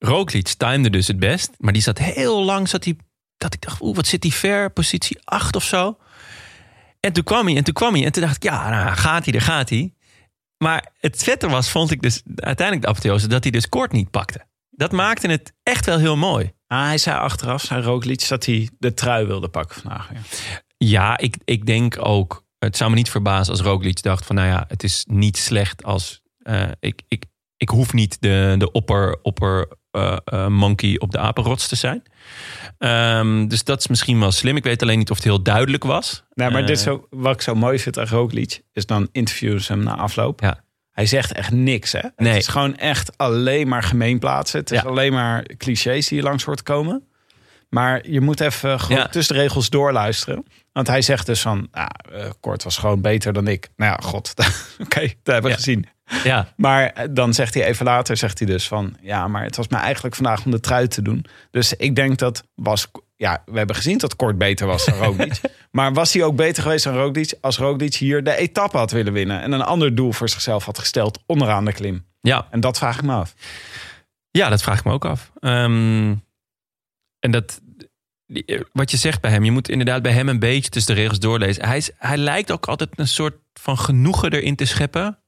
[0.00, 0.54] Roglic
[0.90, 1.50] dus het best.
[1.58, 2.96] Maar die zat heel lang, zat hij,
[3.40, 5.98] dat ik dacht, oeh, wat zit die ver, positie 8 of zo.
[7.00, 8.04] En toen kwam hij, en toen kwam hij.
[8.04, 9.94] En toen dacht ik, ja, nou, gaat hij, daar gaat hij.
[10.58, 14.10] Maar het vette was, vond ik dus uiteindelijk de apotheose, dat hij dus kort niet
[14.10, 14.46] pakte.
[14.70, 16.52] Dat maakte het echt wel heel mooi.
[16.66, 20.10] Ah, hij zei achteraf, zei Roglic, dat hij de trui wilde pakken vandaag.
[20.12, 20.20] Ja.
[20.76, 24.48] Ja, ik, ik denk ook, het zou me niet verbazen als Roglic dacht van, nou
[24.48, 27.24] ja, het is niet slecht als, eh, ik, ik,
[27.60, 32.02] ik hoef niet de, de opper, opper eh, eh, monkey op de apenrots te zijn.
[32.78, 34.56] Ehm, dus dat is misschien wel slim.
[34.56, 36.24] Ik weet alleen niet of het heel duidelijk was.
[36.34, 39.08] Nee, maar Eh, dit is zo, wat ik zo mooi vind aan Roglic, is dan
[39.12, 40.40] interviewen ze hem na afloop.
[40.40, 40.60] Ja.
[40.90, 42.00] Hij zegt echt niks, hè?
[42.16, 42.32] Nee.
[42.32, 44.60] Het is gewoon echt alleen maar gemeenplaatsen.
[44.60, 44.88] Het is Ja.
[44.88, 47.04] alleen maar clichés die je langs hoort komen.
[47.68, 49.08] Maar je moet even gewoon Ja.
[49.08, 50.44] tussen de regels doorluisteren.
[50.72, 51.86] Want hij zegt dus van, eh,
[52.40, 53.68] Kort was gewoon beter dan ik.
[53.76, 54.34] Nou ja, god,
[54.84, 55.54] oké, dat hebben we Ja.
[55.54, 55.86] gezien.
[56.24, 58.96] Ja, Maar eh, dan zegt hij even later, zegt hij dus van...
[59.00, 61.24] ja, maar het was mij eigenlijk vandaag om de trui te doen.
[61.50, 62.90] Dus ik denk dat was...
[63.16, 65.40] Ja, we hebben gezien dat Kort beter was dan Roglic.
[65.70, 67.34] maar was hij ook beter geweest dan Roglic...
[67.40, 69.40] als Roglic hier de etappe had willen winnen...
[69.40, 72.04] en een ander doel voor zichzelf had gesteld onderaan de klim?
[72.20, 72.46] ja.
[72.50, 73.34] En dat vraag ik me af.
[74.30, 75.32] Ja, dat vraag ik me ook af.
[75.40, 76.14] Ehm,
[77.18, 77.60] en dat,
[78.26, 81.00] eh, wat je zegt bij hem, je moet inderdaad bij hem een beetje tussen de
[81.00, 81.66] regels doorlezen.
[81.66, 85.19] Hij, is, hij lijkt ook altijd een soort van genoegen erin te scheppen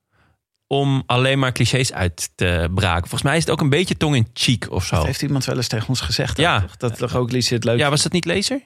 [0.72, 3.00] om alleen maar clichés uit te braken.
[3.00, 4.96] Volgens mij is het ook een beetje tong in cheek of zo.
[4.96, 6.36] Dat heeft iemand wel eens tegen ons gezegd.
[6.36, 6.60] Ja.
[6.60, 6.76] toch?
[6.76, 8.60] Dat Roglic het leuk Ja, was dat niet lezer?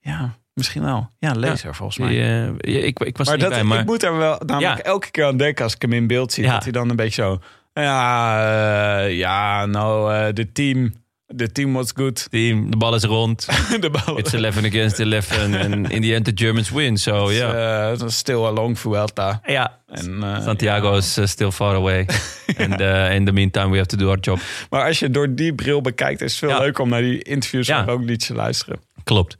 [0.00, 1.10] Ja, misschien wel.
[1.18, 2.44] Ja, lezer volgens mij.
[2.60, 4.82] Eh, ik, ik was maar niet dat, bij, maar ik moet er wel namelijk Ja.
[4.82, 6.46] elke keer aan denken als ik hem in beeld zie.
[6.46, 7.38] Dat hij dan een beetje zo...
[7.72, 10.92] Ja, eh, ja nou, eh, de team...
[11.34, 12.26] De team was good.
[12.30, 13.46] team, de bal is rond.
[13.80, 16.96] de bal It's 11 against 11 en in the end the Germans win.
[16.96, 17.52] So ja.
[17.92, 19.40] Eh, still a long Vuelta.
[19.46, 19.80] ja.
[19.86, 22.06] En, eh, Santiago is uh, still far away.
[22.58, 24.40] And uh, in the meantime we have to do our job.
[24.70, 26.58] Maar als je door die bril bekijkt, is het veel Ja.
[26.58, 27.84] leuker om naar die interviews Ja.
[27.84, 28.80] van Roglic te luisteren.
[29.04, 29.36] Klopt.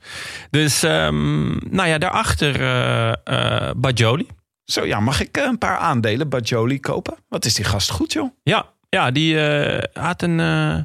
[0.49, 4.27] Dus, ehm, nou ja, daarachter eh eh Bajoli.
[4.65, 7.15] Zo ja, mag ik eh, een paar aandelen Bajoli kopen?
[7.29, 8.31] Wat is die gast goed, joh?
[8.43, 10.75] Ja, ja die eh, had, een, eh,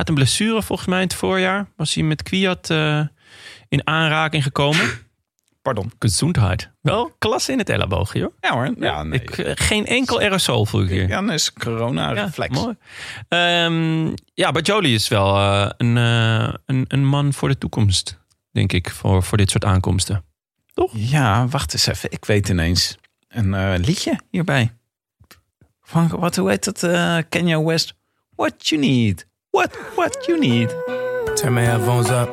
[0.00, 1.68] had een blessure volgens mij in het voorjaar.
[1.76, 3.00] Was hij met Kwiat eh,
[3.68, 4.90] in aanraking gekomen.
[5.62, 5.92] Pardon.
[5.98, 6.70] Gezondheid.
[6.80, 8.32] Wel klasse in het elleboog, joh.
[8.40, 8.74] Ja hoor.
[8.78, 9.20] Ja, nee.
[9.20, 11.08] Ik, eh, geen enkel aerosol voel ik hier.
[11.08, 12.58] Ja, dan is corona reflex.
[12.58, 12.76] mooi.
[13.28, 18.18] Ehm, ja, Bajoli is wel eh, een, een, een man voor de toekomst,
[18.52, 20.24] denk ik, voor, voor dit soort aankomsten.
[20.92, 22.12] Ja, wacht eens even.
[22.12, 22.98] Ik weet ineens
[23.28, 24.72] een liedje hierbij.
[25.82, 26.78] Van, wat, hoe heet dat?
[27.28, 27.94] Kenya West.
[28.34, 29.28] What you need.
[29.52, 30.68] What, what you need.
[31.36, 32.28] Turn my headphones up.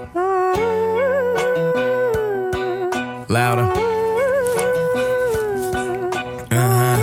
[3.27, 3.63] Louder.
[6.51, 6.97] Uh-huh.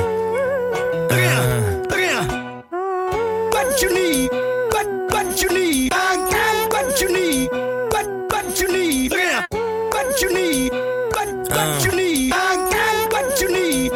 [3.50, 4.30] What you need?
[4.72, 5.92] What what you need?
[5.92, 7.50] I got what you need.
[7.90, 9.10] What what you need?
[9.10, 10.72] What you need?
[10.72, 12.32] What what you need?
[12.32, 12.36] I
[12.70, 13.90] got what you need.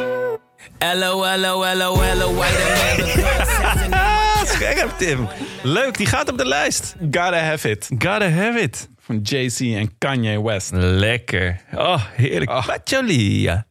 [0.82, 3.38] Hello, hello, hello, hello, white America.
[4.46, 5.28] Scherp, Tim.
[5.68, 6.94] Leuk, die gaat op de lijst.
[7.00, 7.88] Gotta have it.
[7.88, 8.88] Gotta have it.
[9.00, 10.70] Van Jay-Z en Kanye West.
[10.72, 11.60] Lekker.
[11.72, 12.50] Oh, heerlijk.
[12.50, 12.66] Oh.
[12.66, 13.66] Bajoli, ja.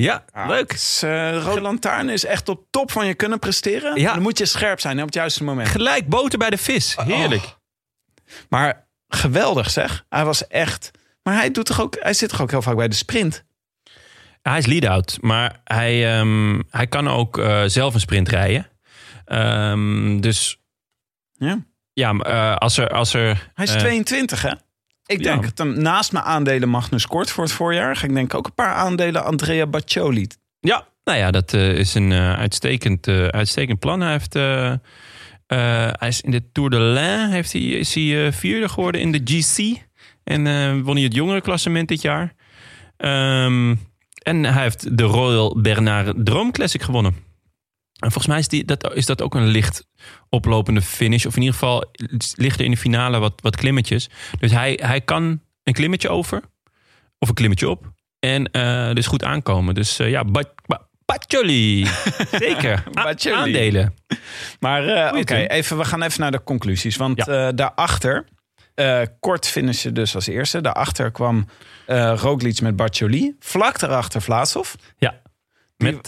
[0.00, 0.24] Ja.
[0.46, 0.70] Leuk.
[0.70, 4.00] Dus, eh, Rode Lantaarn is echt op top van je kunnen presteren.
[4.00, 4.12] Ja.
[4.12, 5.68] Dan moet je scherp zijn hè, op het juiste moment.
[5.68, 6.96] Gelijk boter bij de vis.
[7.04, 7.42] Heerlijk.
[7.42, 7.50] Oh.
[8.48, 10.04] Maar geweldig zeg.
[10.08, 10.90] Hij was echt...
[11.22, 13.44] Maar hij, doet toch ook, hij zit toch ook heel vaak bij de sprint?
[14.42, 18.66] Hij is lead-out, maar hij, ehm, hij kan ook eh, zelf een sprint rijden.
[19.24, 20.59] Ehm, dus
[21.48, 21.64] Ja.
[21.92, 22.88] ja, maar, eh, als er...
[22.88, 24.50] Als er Hij is eh, 22 hè?
[25.06, 25.30] Ik Ja.
[25.32, 27.96] denk dat hem naast mijn aandelen Magnus Kort voor het voorjaar...
[27.96, 30.26] ga ik denk ook een paar aandelen Andrea Baccioli.
[30.60, 34.00] Ja, nou ja, dat eh, is een eh, uitstekend, eh, uitstekend plan.
[34.00, 34.78] Hij, heeft, eh, eh,
[35.92, 39.12] hij is in de Tour de l'Ain heeft hij, is hij eh, vierde geworden in
[39.12, 39.82] de GC.
[40.24, 42.34] En eh, won hij het jongere klassement dit jaar.
[42.96, 43.74] Ehm,
[44.22, 47.14] en hij heeft de Royal Bernard Droom Classic gewonnen.
[48.00, 49.86] En volgens mij is, die, dat, is dat ook een licht
[50.28, 51.24] oplopende finish.
[51.26, 51.90] Of in ieder geval
[52.34, 54.08] ligt er in de finale wat, wat klimmetjes.
[54.38, 56.42] Dus hij, hij kan een klimmetje over.
[57.18, 57.92] Of een klimmetje op.
[58.18, 59.74] En eh, dus goed aankomen.
[59.74, 60.24] Dus eh, ja,
[61.04, 61.86] Baccioli.
[62.46, 62.82] Zeker.
[62.92, 63.36] Baccioli.
[63.36, 63.94] Aandelen.
[64.60, 66.96] Maar eh, oké, even, we gaan even naar de conclusies.
[66.96, 67.52] Want Ja.
[67.52, 68.24] daarachter,
[69.20, 70.60] kort finishen dus als eerste.
[70.60, 71.46] Daarachter kwam
[71.86, 73.36] eh Roglic met Barcioli.
[73.38, 74.74] Vlak daarachter Vlaasov.
[74.96, 75.20] Ja.
[75.76, 76.06] Met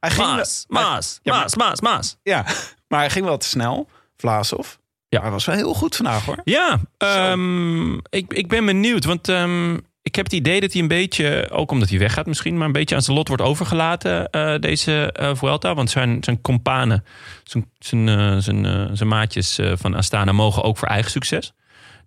[0.00, 2.16] Hij ging Maas, wel- Maas, Ja, maar- Maas, Maas, Maas.
[2.22, 2.44] Ja,
[2.88, 4.74] maar hij ging wel te snel, Vlaasov.
[5.08, 5.20] Ja.
[5.20, 6.40] Hij was wel heel goed vandaag hoor.
[6.44, 9.04] Ja, ehm, ik, ik ben benieuwd.
[9.04, 12.56] Want ehm, ik heb het idee dat hij een beetje, ook omdat hij weggaat misschien,
[12.56, 15.74] maar een beetje aan zijn lot wordt overgelaten, eh, deze eh Vuelta.
[15.74, 17.04] Want zijn, zijn companen,
[17.44, 21.52] zijn, zijn, eh, zijn, zijn maatjes van Astana mogen ook voor eigen succes.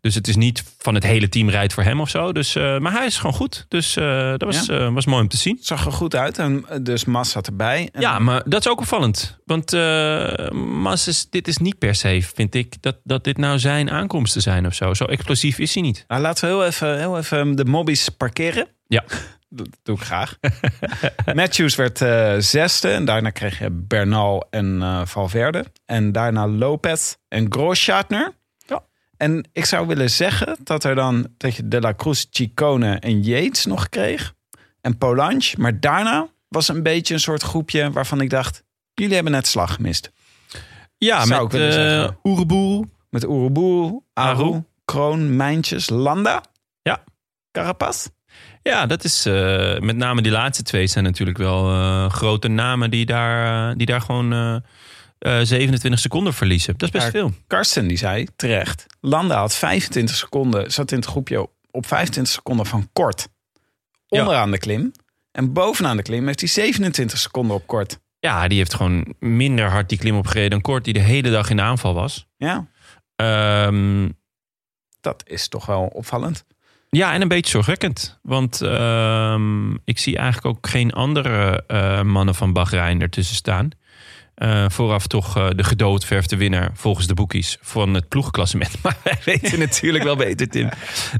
[0.01, 2.31] Dus het is niet van het hele team rijdt voor hem of zo.
[2.31, 3.65] Dus, eh, maar hij is gewoon goed.
[3.67, 4.79] Dus eh, dat was, Ja.
[4.79, 5.55] eh, was mooi om te zien.
[5.55, 7.89] Het zag er goed uit en dus Mas zat erbij.
[7.91, 9.39] En Ja, maar dat is ook opvallend.
[9.45, 9.71] Want
[10.81, 14.41] Mas is, dit is niet per se, vind ik, dat, dat dit nou zijn aankomsten
[14.41, 14.93] zijn of zo.
[14.93, 16.05] Zo explosief is hij niet.
[16.07, 18.67] Nou, laten we heel even, heel even de mobbies parkeren.
[18.87, 19.03] Ja.
[19.53, 20.37] Dat doe ik graag.
[21.33, 21.97] Matthews werd
[22.45, 22.89] zesde.
[22.89, 25.65] En daarna kreeg je Bernal en Valverde.
[25.85, 28.33] En daarna Lopez en Grosschartner.
[29.21, 33.21] En ik zou willen zeggen dat er dan dat je De La Cruz, Chicone en
[33.21, 34.33] Yates nog kreeg.
[34.81, 35.59] En Polanche.
[35.59, 38.63] Maar daarna was een beetje een soort groepje waarvan ik dacht...
[38.93, 40.11] jullie hebben net slag gemist.
[40.97, 42.17] Ja, Zou met ik willen eh zeggen.
[42.23, 42.85] Oereboel.
[43.09, 44.63] Met Oeroboer, Aru, Aru.
[44.85, 46.43] Kroon, Mijntjes, Landa.
[46.81, 47.03] Ja.
[47.51, 48.07] Carapaz.
[48.61, 52.89] Ja, dat is eh, met name die laatste twee zijn natuurlijk wel eh, grote namen
[52.89, 54.63] die daar, die daar gewoon
[55.21, 56.73] eh, eh, 27 seconden verliezen.
[56.77, 57.33] Dat is best veel.
[57.47, 58.85] Karsten die zei terecht.
[59.01, 63.27] Landa had 25 seconden, zat in het groepje op 25 seconden van kort.
[64.07, 64.91] Onderaan de klim.
[65.31, 67.99] En bovenaan de klim heeft hij 27 seconden op kort.
[68.19, 71.49] Ja, die heeft gewoon minder hard die klim opgereden dan Kort, die de hele dag
[71.49, 72.27] in de aanval was.
[72.37, 72.67] Ja,
[73.15, 74.09] Ehm,
[75.01, 76.45] dat is toch wel opvallend.
[76.89, 78.19] ja, en een beetje zorgwekkend.
[78.21, 83.69] Want ehm, ik zie eigenlijk ook geen andere eh, mannen van Bahrein ertussen staan.
[84.41, 88.75] Eh, vooraf toch eh, de gedoodverfde winnaar volgens de boekies van het ploegklassement.
[88.83, 90.69] Maar wij weten natuurlijk wel beter, Tim.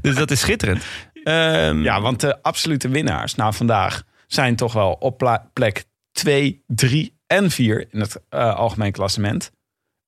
[0.00, 0.84] Dus dat is schitterend.
[1.24, 7.18] Ehm, Ja, want de absolute winnaars na vandaag zijn toch wel op plek 2, 3
[7.26, 9.52] en 4 in het eh, algemeen klassement.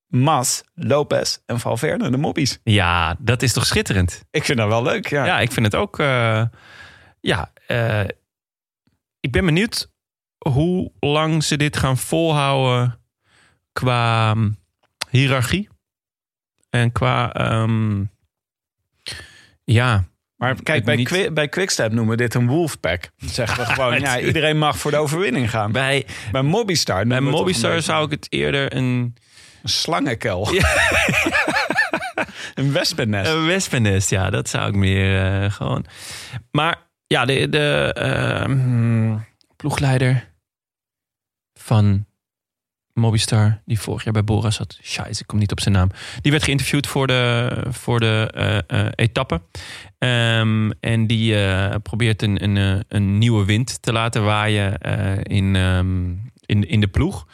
[0.07, 2.59] Mas, Lopez en Valverde, de mobbies.
[2.65, 4.25] ja, dat is toch schitterend.
[4.31, 5.25] Ik vind dat wel leuk, ja.
[5.25, 5.97] Ja, ik vind het ook.
[7.21, 7.53] ja,
[9.21, 9.91] ik ben benieuwd
[10.49, 13.03] hoe lang ze dit gaan volhouden
[13.75, 14.57] qua mm,
[15.11, 15.68] hiërarchie
[16.70, 17.33] en qua.
[17.33, 18.05] ehm,
[19.64, 20.05] ja,
[20.37, 23.11] Maar kijk, bij, niet- Qui- bij Quickstep noemen we dit een wolfpack.
[23.16, 25.72] Zeggen we gewoon, ja, iedereen mag voor de overwinning gaan.
[25.72, 29.16] bij, Bij Mobistar bij Mobistar zou ik het eerder een,
[29.62, 30.49] een slangenkel.
[32.55, 33.31] een wespennest.
[33.31, 34.11] een wespennest.
[34.11, 35.85] Ja, dat zou ik meer eh, gewoon.
[36.51, 39.16] Maar ja, de, de ehm,
[39.57, 40.33] ploegleider
[41.59, 42.07] van
[42.95, 44.79] Mobistar, die vorig jaar bij Bora zat.
[44.83, 45.89] Scheisse, ik kom niet op zijn naam.
[46.21, 48.31] Die werd geïnterviewd voor de, voor de
[48.67, 49.41] eh, etappe.
[49.99, 54.79] Ehm, en die eh, probeert een, een, een nieuwe wind te laten waaien
[55.23, 56.11] in, ehm,
[56.47, 57.27] in, in de ploeg.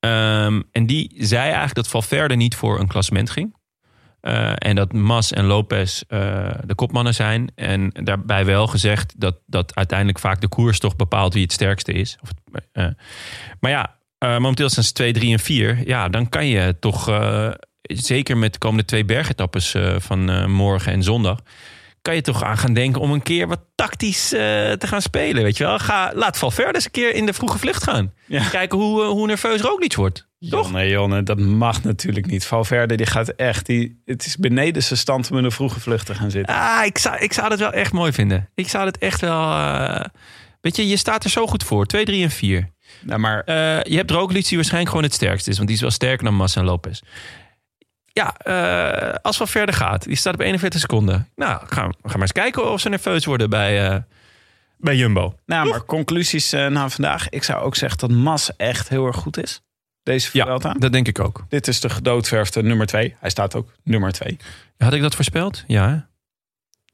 [0.00, 3.54] Ehm, en die zei eigenlijk dat Valverde niet voor een klassement ging.
[4.54, 7.52] En dat Mas en Lopez de kopmannen zijn.
[7.54, 11.92] En daarbij wel gezegd dat, dat uiteindelijk vaak de koers toch bepaalt wie het sterkste
[11.92, 12.18] is.
[12.22, 12.30] Of
[13.60, 15.78] maar ja, eh, momenteel zijn ze 2, 3 en 4.
[15.86, 17.50] Ja, dan kan je toch, eh,
[17.82, 21.38] zeker met de komende twee bergetappes eh, van morgen en zondag...
[22.02, 25.42] kan je toch aan gaan denken om een keer wat tactisch te gaan spelen.
[25.42, 25.78] Weet je wel?
[25.78, 28.12] Ga, laat Valverde eens een keer in de vroege vlucht gaan.
[28.26, 28.48] Ja.
[28.48, 30.28] Kijken hoe, hoe nerveus Roglic wordt.
[30.48, 30.64] Toch?
[30.64, 32.46] Jonne, Jonne, dat mag natuurlijk niet.
[32.46, 36.06] Valverde die gaat echt, die, het is beneden zijn stand om in een vroege vlucht
[36.06, 36.54] te gaan zitten.
[36.54, 38.50] Ah, ik zou, ik zou dat wel echt mooi vinden.
[38.54, 39.48] Ik zou het echt wel...
[40.60, 41.86] weet je, je staat er zo goed voor.
[41.86, 42.73] 2, 3 en 4.
[43.04, 45.56] Nou, maar Eh, je hebt Roglic die waarschijnlijk gewoon het sterkst is.
[45.56, 47.00] Want die is wel sterker dan Massa en Lopez.
[48.12, 50.04] Ja, eh, als wel verder gaat.
[50.04, 51.28] Die staat op 41 seconden.
[51.36, 53.96] Nou, ga, ga maar eens kijken of ze nerveus worden bij, eh,
[54.78, 55.34] bij Jumbo.
[55.46, 57.28] Nou, maar conclusies na vandaag.
[57.28, 59.62] Ik zou ook zeggen dat Mas echt heel erg goed is.
[60.02, 60.72] Deze Ja, Vuelta.
[60.78, 61.44] dat denk ik ook.
[61.48, 63.16] Dit is de gedoodverfde nummer 2.
[63.20, 64.36] Hij staat ook nummer 2.
[64.78, 65.64] Had ik dat voorspeld?
[65.66, 65.88] Ja.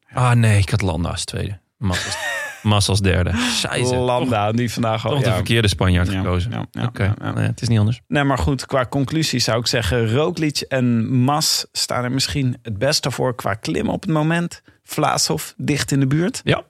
[0.07, 0.19] hè?
[0.21, 1.59] Ah nee, ik had Landa als tweede.
[1.77, 2.05] Mas
[2.63, 3.33] Mas als derde.
[3.37, 3.97] Scheisse.
[3.97, 5.13] Landa, die vandaag al.
[5.13, 6.69] Toch de verkeerde Spanjaard Ja, gekozen.
[6.87, 8.01] Oké, nou ja, het is niet anders.
[8.09, 10.13] Nee, maar goed, qua conclusie zou ik zeggen...
[10.13, 14.63] Roglic en Mas staan er misschien het beste voor qua klimmen op het moment.
[14.83, 16.41] Vlaasov dicht in de buurt.
[16.45, 16.63] Ja.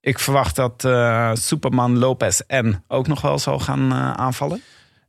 [0.00, 4.62] Ik verwacht dat eh, Superman Lopez en ook nog wel zal gaan eh, aanvallen.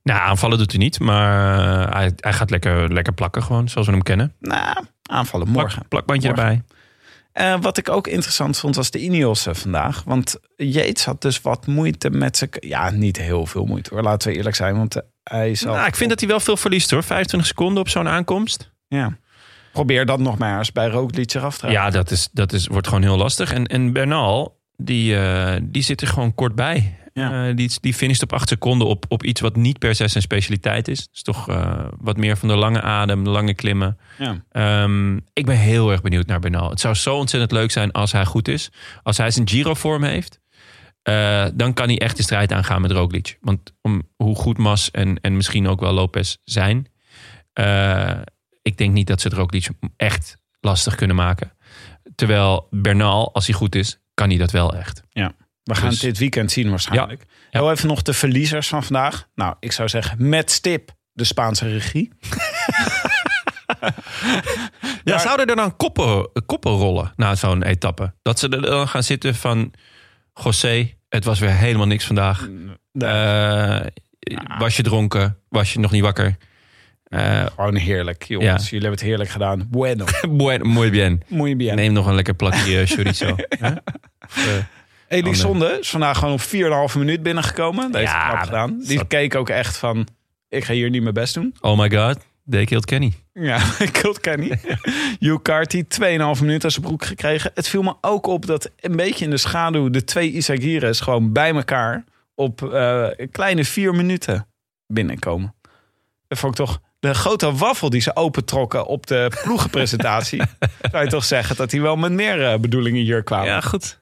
[0.04, 1.58] Nou, aanvallen doet hij niet, maar
[1.88, 4.34] eh, hij, hij gaat lekker, lekker plakken gewoon, zoals we hem kennen.
[4.40, 5.72] Nou, aanvallen morgen.
[5.72, 6.46] Plak, plakbandje Morgen.
[6.48, 6.64] erbij.
[7.34, 10.04] Eh, wat ik ook interessant vond was de Ineos eh, vandaag.
[10.04, 12.50] Want Yates had dus wat moeite met zijn...
[12.60, 14.04] Ja, niet heel veel moeite hoor.
[14.04, 14.78] Laten we eerlijk zijn.
[14.78, 15.74] Want hij zal...
[15.74, 17.04] Nou, ik vind dat hij wel veel verliest hoor.
[17.04, 18.72] 25 seconden op zo'n aankomst.
[18.88, 19.18] Ja.
[19.72, 22.88] Probeer dat nog maar eens bij Roglic eraf te Ja, dat, is, dat is, wordt
[22.88, 23.54] gewoon heel lastig.
[23.54, 26.98] En, en Bernal, die, eh, die zit er gewoon kort bij.
[27.14, 27.48] Ja.
[27.48, 30.24] Eh, die, die finisht op 8 seconden op, op iets wat niet per se zijn
[30.24, 31.08] specialiteit is.
[31.14, 33.98] Is toch eh, wat meer van de lange adem, de lange klimmen.
[34.18, 34.44] Ja.
[34.52, 36.70] Ehm, ik ben heel erg benieuwd naar Bernal.
[36.70, 38.72] Het zou zo ontzettend leuk zijn als hij goed is.
[39.04, 40.40] Als hij zijn Giro-vorm heeft,
[41.02, 43.38] eh, dan kan hij echt de strijd aangaan met Roglic.
[43.42, 46.88] Want om, hoe goed Mas en, en misschien ook wel Lopez zijn...
[48.62, 51.54] ik denk niet dat ze het Roglic echt lastig kunnen maken.
[52.16, 55.04] Terwijl Bernal, als hij goed is, kan hij dat wel echt.
[55.10, 55.34] Ja.
[55.64, 57.24] We gaan Dus- dit weekend zien waarschijnlijk.
[57.50, 59.28] Heel even nog de verliezers van vandaag.
[59.36, 62.12] Nou, ik zou zeggen met stip de Spaanse regie.
[65.04, 68.14] Ja, zouden er dan koppen, koppen rollen na zo'n etappe?
[68.22, 69.72] Dat ze er dan gaan zitten van...
[70.44, 72.50] José, het was weer helemaal niks vandaag.
[72.94, 73.80] Eh,
[74.58, 75.38] was je dronken?
[75.50, 76.38] Was je nog niet wakker?
[77.04, 78.50] Eh, Gewoon heerlijk, jongens.
[78.64, 78.70] Ja.
[78.70, 79.68] Jullie hebben het heerlijk gedaan.
[79.70, 80.06] Bueno.
[80.30, 81.22] Buen- muy bien.
[81.28, 81.76] Muy bien.
[81.76, 83.36] Neem nog een lekker plakje chorizo.
[83.50, 83.72] Eh,
[85.14, 87.92] Elisonde is vandaag gewoon op 4,5 minuut binnengekomen.
[87.92, 88.80] Dat heeft Ja, hij knap gedaan.
[88.88, 90.08] Die keek ook echt van,
[90.50, 91.56] ik ga hier niet mijn best doen.
[91.62, 92.18] oh my god,
[92.50, 93.14] they killed Kenny.
[93.34, 93.60] Ja,
[94.02, 94.60] Kult Kenny.
[95.20, 97.52] Hugh Carty, 2,5 minuten aan zijn broek gekregen.
[97.54, 99.90] Het viel me ook op dat een beetje in de schaduw...
[99.90, 102.04] de twee Isagires gewoon bij elkaar...
[102.36, 104.48] op eh, een kleine vier minuten
[104.88, 105.54] binnenkomen.
[106.28, 106.80] Dat vond ik toch...
[107.00, 110.42] De grote waffel die ze opentrokken op de ploegenpresentatie...
[110.92, 113.48] zou je toch zeggen dat die wel met meer eh, bedoelingen hier kwamen.
[113.48, 114.00] Ja, goed.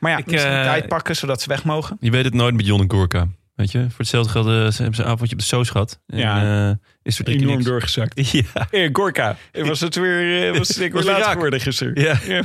[0.00, 1.96] Maar ja, ik, misschien eh, tijd pakken zodat ze weg mogen.
[2.00, 3.28] Je weet het nooit met Jon en Gorka.
[3.54, 6.00] Weet je, voor hetzelfde geld eh, ze hebben ze een avondje op de soos gehad.
[6.06, 6.68] En, Ja.
[6.70, 7.64] eh, is er Enorm niks.
[7.64, 8.30] doorgezakt.
[8.32, 8.42] Ja.
[8.70, 12.00] Hey, Gorka, was het weer, eh, was het ik weer laat geworden gisteren?
[12.02, 12.18] Ja.
[12.26, 12.42] Ja.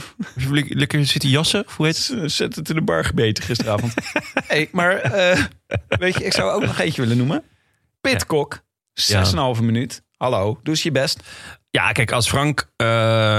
[0.67, 2.31] Lekker- zitten jassen, of hoe heet het?
[2.31, 3.93] Zet het in de bar gebeten gisteravond.
[4.47, 5.43] hey, maar eh,
[5.87, 7.43] weet je, ik zou ook nog eentje willen noemen.
[8.01, 8.61] Pitcock,
[8.93, 10.01] 6,5 minuut.
[10.17, 11.19] Hallo, doe eens je best.
[11.75, 12.87] Ja, kijk, als Frank eh,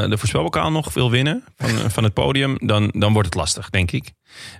[0.09, 3.91] de voorspelbokaal nog wil winnen van, van het podium, dan, dan wordt het lastig, denk
[3.91, 4.13] ik.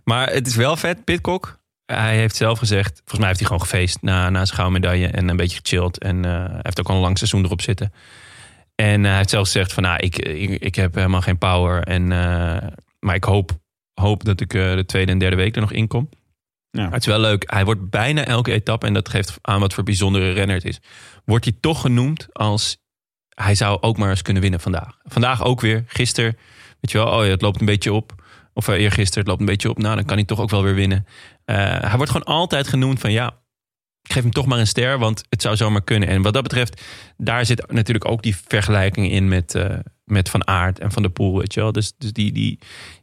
[0.05, 1.59] Maar het is wel vet, Pitcock.
[1.87, 5.07] Hij heeft zelf gezegd, volgens mij heeft hij gewoon gefeest na, na zijn gouden medaille
[5.07, 5.99] en een beetje gechilled.
[5.99, 7.93] En eh, hij heeft ook al een lang seizoen erop zitten.
[8.75, 11.83] En eh, hij heeft zelf gezegd van, nou, ik, ik, ik heb helemaal geen power.
[11.83, 12.07] En,
[12.99, 13.51] maar ik hoop,
[13.95, 16.09] hoop dat ik de tweede en derde week er nog in kom.
[16.71, 16.83] Ja.
[16.83, 17.51] Maar het is wel leuk.
[17.51, 20.81] Hij wordt bijna elke etappe, en dat geeft aan wat voor bijzondere renner het is,
[21.25, 22.79] wordt hij toch genoemd als
[23.43, 24.99] hij zou ook maar eens kunnen winnen vandaag.
[25.05, 25.85] Vandaag ook weer.
[25.87, 26.37] Gisteren,
[26.81, 28.25] weet je wel, oh ja, het loopt een beetje op.
[28.53, 29.79] Of uh, eergisteren, het loopt een beetje op.
[29.79, 31.07] Nou, dan kan hij toch ook wel weer winnen.
[31.47, 33.27] Uh, hij wordt gewoon altijd genoemd van ja,
[34.03, 36.09] ik geef hem toch maar een ster, want het zou zomaar kunnen.
[36.09, 36.83] En wat dat betreft,
[37.17, 39.75] daar zit natuurlijk ook die vergelijking in met, uh,
[40.05, 41.73] met Van Aert en Van der Poel, weet je wel.
[41.73, 42.59] Dus, dus die, die,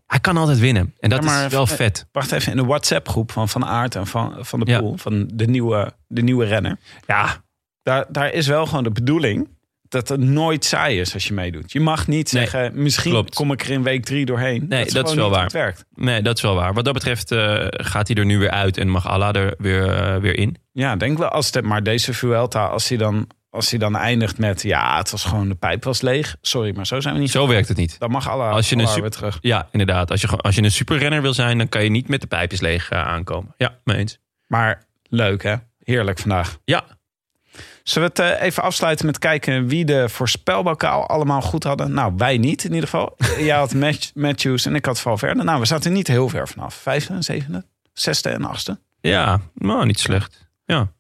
[0.06, 0.94] hij kan altijd winnen.
[1.00, 2.08] En dat Ja, is wel vet.
[2.12, 4.80] Wacht even, in de WhatsApp-groep van Van Aert en Van, van de Ja.
[4.80, 6.78] Poel, van de nieuwe, de nieuwe renner.
[7.08, 7.44] Ja,
[7.84, 9.48] Daar, daar is wel gewoon de bedoeling
[9.94, 11.72] dat het nooit saai is als je meedoet.
[11.72, 13.36] Je mag niet Nee, zeggen, misschien klopt.
[13.36, 14.66] kom ik er in week drie doorheen.
[14.70, 15.44] Nee, dat is wel waar.
[15.44, 15.86] Het werkt.
[15.96, 16.74] nee, dat is wel waar.
[16.74, 19.90] Wat dat betreft eh, gaat hij er nu weer uit en mag Allah er weer,
[19.98, 20.56] eh, weer in.
[20.72, 21.30] Ja, denk wel.
[21.30, 24.62] Als het, maar deze Vuelta, als hij dan, als hij dan eindigt met...
[24.62, 26.36] ja, het was gewoon, de pijp was leeg.
[26.42, 27.32] Sorry, maar zo zijn we niet.
[27.32, 28.00] Zo werkt het niet.
[28.00, 29.38] Dan mag alle, Als je een alle super- weer terug.
[29.42, 30.12] Ja, inderdaad.
[30.12, 32.62] Als je, als je een superrenner wil zijn, dan kan je niet met de pijpjes
[32.62, 33.54] leeg eh, aankomen.
[33.58, 34.20] Ja, mee eens.
[34.48, 35.56] Maar leuk, hè?
[35.84, 36.58] Heerlijk vandaag.
[36.66, 36.84] Ja,
[37.84, 41.94] Zullen we het eh, even afsluiten met kijken wie de voorspelbokaal allemaal goed hadden?
[41.94, 43.16] Nou, wij niet in ieder geval.
[43.38, 45.44] Jij had Matth- Matthews en ik had Valverde.
[45.44, 46.76] Nou, we zaten niet heel ver vanaf.
[46.76, 48.80] Vijfde, zevende, zesde en achtste.
[49.02, 50.48] ja nou, niet slecht.
[50.66, 50.92] Ja.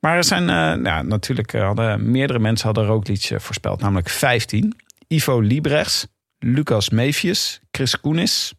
[0.00, 3.80] Maar er zijn, eh, ja, natuurlijk eh, hadden meerdere mensen hadden Roglic eh, voorspeld.
[3.80, 4.76] Namelijk 15.
[5.08, 6.06] Ivo Librechts,
[6.38, 8.52] Lucas Mevius, Chris Koenis,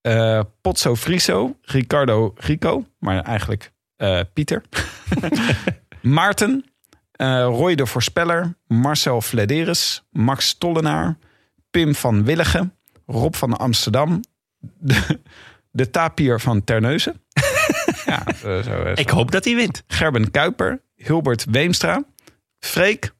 [0.00, 3.72] eh, Potso Friso, Ricardo Rico, maar eigenlijk
[4.32, 4.62] Pieter.
[6.02, 6.64] Maarten,
[7.28, 11.18] Roy de Voorspeller, Marcel Flederis, Max Tollenaar,
[11.70, 12.74] Pim van Willigen,
[13.06, 14.20] Rob van Amsterdam,
[14.60, 15.20] de,
[15.70, 17.22] de tapier van Terneuzen.
[18.06, 18.92] ja, zo, zo, zo.
[18.94, 19.82] Ik hoop dat hij wint.
[19.86, 22.04] Gerben Kuiper, Hilbert Weemstra,
[22.58, 23.12] Freek.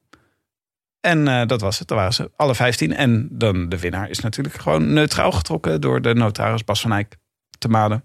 [1.00, 2.30] En eh, dat was het, dat waren ze.
[2.36, 2.94] Alle 15.
[2.94, 7.16] En dan de winnaar is natuurlijk gewoon neutraal getrokken door de notaris Bas van Eyck
[7.58, 8.04] te maden.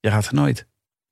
[0.00, 0.66] Je raadt het nooit.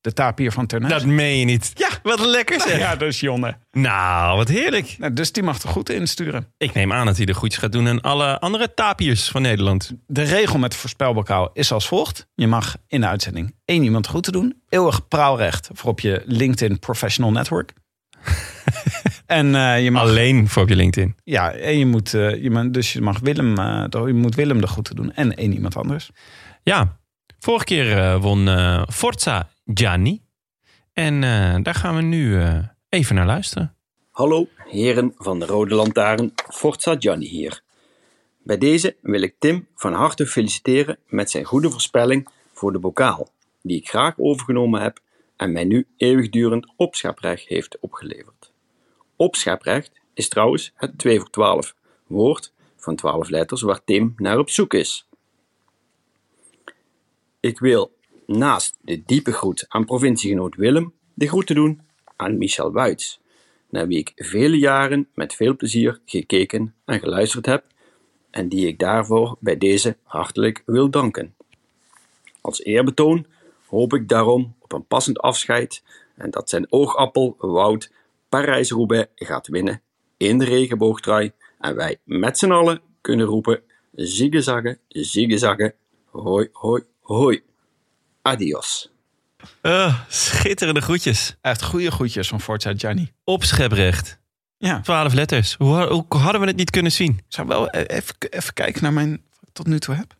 [0.06, 0.98] De tapier van Terneuzen.
[0.98, 1.70] Dat meen je niet.
[1.74, 2.78] Ja, Wat lekker zeg.
[2.78, 3.56] ja, dat is Jonne.
[3.72, 4.94] Nou, wat heerlijk.
[4.98, 6.52] Nou, dus die mag er goed insturen.
[6.58, 9.92] Ik neem aan dat hij er goeds gaat doen aan alle andere tapiers van Nederland.
[10.06, 12.26] De regel met de voorspelbokaal is als volgt.
[12.34, 14.62] Je mag in de uitzending één iemand goed te doen.
[14.68, 17.72] Eeuwig praalrecht voor op je LinkedIn Professional Network.
[19.26, 21.16] en eh, je mag, Alleen voor op je LinkedIn.
[21.24, 24.60] ja, en je moet, eh, je mag, dus je mag Willem, eh, je moet Willem
[24.60, 26.10] de groeten doen en één iemand anders.
[26.62, 26.96] Ja,
[27.38, 30.22] vorige keer won eh, Forza Gianni.
[30.92, 32.58] En eh, daar gaan we nu eh,
[32.88, 33.76] even naar luisteren.
[34.10, 37.62] Hallo, heren van de Rode Lantaarn, Forza Gianni hier.
[38.42, 43.28] Bij deze wil ik Tim van harte feliciteren met zijn goede voorspelling voor de bokaal,
[43.62, 45.00] die ik graag overgenomen heb
[45.36, 48.52] en mij nu eeuwigdurend opscheprecht heeft opgeleverd.
[49.16, 51.74] Opscheprecht is trouwens het 2 voor 12
[52.06, 55.08] woord van 12 letters waar Tim naar op zoek is.
[57.40, 57.95] Ik wil
[58.26, 61.80] naast de diepe groet aan provinciegenoot Willem de groeten doen
[62.16, 63.20] aan Michel Wuits,
[63.70, 67.64] naar wie ik vele jaren met veel plezier gekeken en geluisterd heb
[68.30, 71.34] en die ik daarvoor bij deze hartelijk wil danken.
[72.40, 73.26] Als eerbetoon
[73.66, 75.82] hoop ik daarom op een passend afscheid
[76.16, 77.92] en dat zijn oogappel Wout
[78.28, 79.82] Parijs-Roubaix gaat winnen
[80.16, 83.62] in de regenboogtrui en wij met z'n allen kunnen roepen
[83.92, 85.74] ziggezaggen, ziggezaggen,
[86.10, 87.42] hoi, hoi, hoi.
[88.26, 88.90] Adios.
[89.60, 91.36] Eh, schitterende groetjes.
[91.40, 93.12] Echt goede groetjes van Forza Gianni.
[93.24, 94.18] Opscheprecht.
[94.58, 94.80] Ja.
[94.80, 95.54] Twaalf letters.
[95.58, 97.20] Hoe, hoe hadden we het niet kunnen zien?
[97.28, 100.14] Zou wel eh, even, even kijken naar mijn wat ik tot nu toe heb.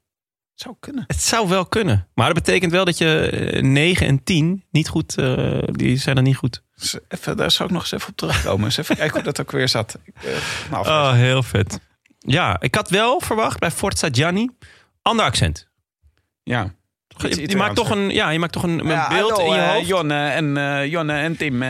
[0.54, 1.04] Zou kunnen.
[1.06, 2.08] Het zou wel kunnen.
[2.14, 6.16] Maar dat betekent wel dat je eh, 9 en 10 niet goed, eh, die zijn
[6.16, 6.62] er niet goed.
[6.76, 8.64] Dus even, daar zou ik nog eens even op terugkomen.
[8.64, 9.98] eens even kijken hoe dat ook weer zat.
[10.04, 10.36] Ik, eh,
[10.70, 11.80] nou, Oh, heel vet.
[12.18, 14.48] Ja, ik had wel verwacht bij Forza Gianni
[15.02, 15.68] ander accent.
[16.42, 16.74] ja.
[17.18, 19.52] Je, je maakt toch een, ja, je maakt toch een, een Ja, beeld hallo, in
[19.56, 19.86] je eh, hoofd.
[19.86, 21.62] Jonne en, eh, Jonne en Tim.
[21.62, 21.68] eh,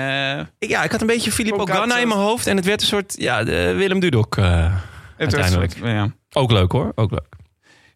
[0.58, 3.14] ja, ik had een beetje Filippo Ganna in mijn hoofd en het werd een soort
[3.18, 3.44] ja,
[3.74, 4.38] Willem Dudok
[5.18, 5.72] uiteindelijk.
[5.72, 6.14] soort- ja.
[6.32, 7.34] Ook leuk hoor, ook leuk.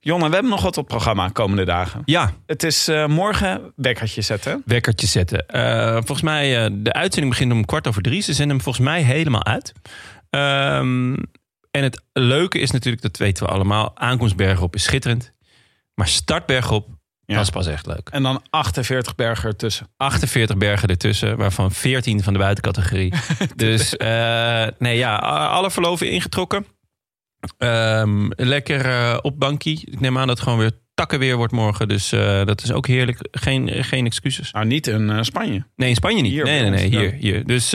[0.01, 2.03] Jonne, we hebben nog wat op programma komende dagen.
[2.05, 4.62] Ja, Het is morgen wekkertje zetten.
[4.64, 5.44] wekkertje zetten.
[5.92, 8.20] Volgens mij, de uitzending begint om kwart over drie.
[8.22, 9.72] Ze zenden hem volgens mij helemaal uit.
[10.30, 11.12] Ehm,
[11.70, 15.32] en het leuke is natuurlijk, dat weten we allemaal, aankomst bergop is schitterend.
[15.94, 16.88] Maar start bergop,
[17.30, 17.36] Ja.
[17.36, 18.08] dat is pas echt leuk.
[18.08, 19.86] En dan 48 bergen ertussen.
[19.96, 23.12] 48 bergen ertussen, waarvan 14 van de buitencategorie.
[23.56, 25.16] dus eh, nee, ja,
[25.48, 26.66] alle verloven ingetrokken.
[27.58, 29.82] Ehm, lekker eh, op bankie.
[29.84, 31.88] Ik neem aan dat het gewoon weer takkenweer wordt morgen.
[31.88, 33.28] Dus eh, dat is ook heerlijk.
[33.30, 34.52] Geen, geen excuses.
[34.52, 35.64] Nou, niet in Spanje.
[35.76, 36.32] Nee, in Spanje niet.
[36.32, 37.18] Hier nee, nee, nee, hier, ja.
[37.18, 37.46] hier.
[37.46, 37.68] Dus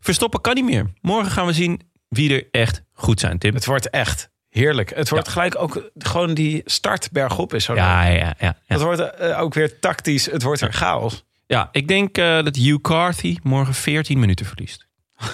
[0.00, 0.92] verstoppen kan niet meer.
[1.00, 3.54] Morgen gaan we zien wie er echt goed zijn, Tim.
[3.54, 4.94] Het wordt echt heerlijk.
[4.94, 7.74] Het wordt gelijk ook gewoon die start bergop is zo.
[7.74, 8.34] Ja, ja, ja.
[8.38, 8.56] ja.
[8.66, 10.26] Het wordt eh, ook weer tactisch.
[10.26, 11.24] Het wordt weer chaos.
[11.46, 14.88] Ja, ik denk eh, dat Hugh Carthy morgen 14 minuten verliest.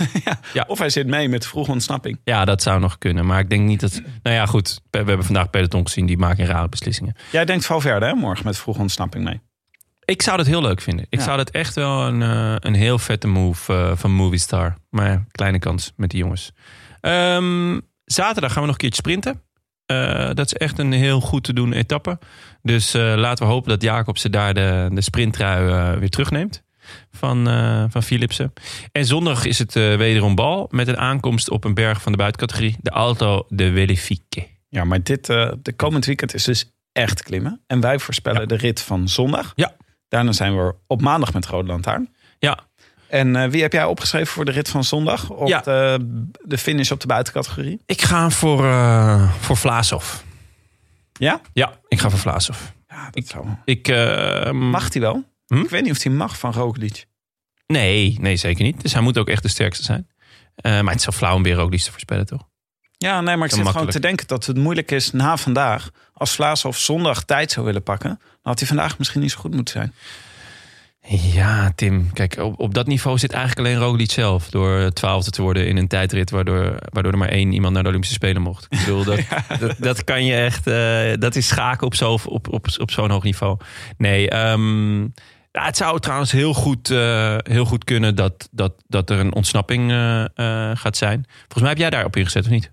[0.53, 0.64] Ja.
[0.67, 2.21] Of hij zit mee met vroege ontsnapping.
[2.25, 3.27] Ja, dat zou nog kunnen.
[3.27, 4.03] Maar ik denk niet dat...
[4.23, 4.81] Nou ja, goed.
[4.91, 6.07] We we hebben vandaag Peloton gezien.
[6.07, 7.17] Die maken rare beslissingen.
[7.33, 9.41] Jij denkt Valverde hè, morgen met vroege ontsnapping mee.
[10.05, 11.07] Ik zou dat heel leuk vinden.
[11.09, 11.25] Ik Ja.
[11.25, 14.75] zou dat echt wel een, eh, een heel vette move van Movistar.
[14.91, 16.53] Maar ja, kleine kans met die jongens.
[17.01, 19.43] Ehm, zaterdag gaan we nog een keertje sprinten.
[19.87, 22.19] Eh, dat is echt een heel goed te doen etappe.
[22.63, 26.65] Dus eh, laten we hopen dat Jacobsen daar de, de sprinttrui eh, weer terugneemt.
[27.11, 27.45] Van,
[27.91, 28.53] van Philipsen.
[28.93, 30.69] En zondag is het wederom bal.
[30.71, 32.77] Met een aankomst op een berg van de buitencategorie.
[32.81, 34.47] De Alto de Vellifique.
[34.69, 37.61] Ja, maar dit de komend weekend is dus echt klimmen.
[37.67, 39.53] En wij voorspellen de rit van zondag.
[39.55, 39.77] Ja.
[40.09, 42.15] Daarna zijn we op maandag met Rode Lantaarn.
[42.39, 42.59] Ja,
[43.09, 45.31] En eh, wie heb jij opgeschreven voor de rit van zondag?
[45.31, 45.61] Op Ja.
[45.61, 45.99] de,
[46.45, 47.81] de finish op de buitencategorie?
[47.87, 50.15] ik ga voor, eh voor Vlaasov.
[51.13, 51.41] Ja?
[51.53, 52.59] Ja, ik ga voor Vlaasov.
[52.89, 53.47] Ja, dat zou...
[53.65, 55.25] Ik, eh, Mag hij wel?
[55.47, 55.61] Hm?
[55.61, 57.07] Ik weet niet of hij mag van Roglic.
[57.67, 58.81] Nee, nee, zeker niet.
[58.83, 60.09] Dus hij moet ook echt de sterkste zijn.
[60.57, 62.49] Eh, maar het wel flauw om weer ook te voorspellen, toch?
[62.99, 65.91] Ja, nee, maar ik zit gewoon te denken dat het moeilijk is na vandaag.
[66.13, 69.39] Als Vlaas of zondag tijd zou willen pakken, dan had hij vandaag misschien niet zo
[69.39, 69.95] goed moeten zijn.
[71.09, 72.13] Ja, Tim.
[72.13, 74.51] Kijk, op, op dat niveau zit eigenlijk alleen Roglic zelf.
[74.51, 77.89] Door twaalfde te worden in een tijdrit waardoor, waardoor er maar één iemand naar de
[77.89, 78.67] Olympische Spelen mocht.
[78.71, 79.21] Ik bedoel, dat,
[79.61, 80.67] dat, dat kan je echt...
[80.67, 83.59] eh, dat is schaken op zo'n op, op, op zo'n hoog niveau.
[83.97, 85.01] Nee, ehm,
[85.53, 89.35] ja, het zou trouwens heel goed, eh, heel goed kunnen dat, dat, dat er een
[89.35, 90.25] ontsnapping eh,
[90.75, 91.25] gaat zijn.
[91.39, 92.71] Volgens mij heb jij daarop ingezet, of niet?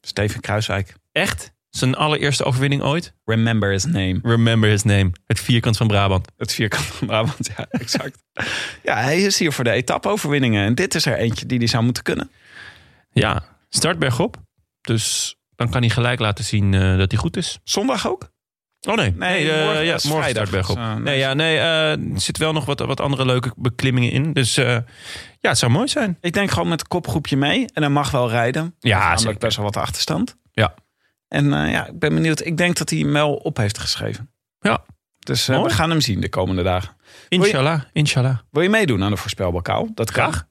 [0.00, 0.94] Steven Kruiswijk.
[1.12, 1.53] Echt?
[1.76, 3.14] Zijn allereerste overwinning ooit?
[3.24, 4.18] Remember his name.
[4.22, 5.10] Remember his name.
[5.26, 6.32] Het vierkant van Brabant.
[6.36, 8.22] Het vierkant van Brabant, ja, exact.
[8.82, 10.64] ja, hij is hier voor de etappe-overwinningen.
[10.64, 12.30] En dit is er eentje die hij zou moeten kunnen.
[13.12, 14.36] Ja, start bergop.
[14.80, 17.58] Dus dan kan hij gelijk laten zien eh, dat hij goed is.
[17.64, 18.32] Zondag ook?
[18.88, 20.78] Oh nee, Nee, eh, morgen ja, morgen start bergop.
[20.98, 24.32] nee, ja, nee, eh, er zitten wel nog wat, wat andere leuke beklimmingen in.
[24.32, 24.84] Dus ja,
[25.40, 26.18] het zou mooi zijn.
[26.20, 27.66] Ik denk gewoon met het kopgroepje mee.
[27.72, 28.74] En hij mag wel rijden.
[28.80, 30.36] Ja, namelijk best wel wat achterstand.
[30.52, 30.74] Ja.
[31.34, 32.44] En eh, ja, ik ben benieuwd.
[32.44, 34.30] Ik denk dat hij hem wel op heeft geschreven.
[34.60, 34.84] Ja,
[35.18, 36.96] Dus eh, we gaan hem zien de komende dagen.
[37.28, 38.38] inshallah, inshallah.
[38.50, 39.88] Wil je meedoen aan de voorspelbokaal?
[39.94, 40.32] Dat kan.
[40.32, 40.46] Graag.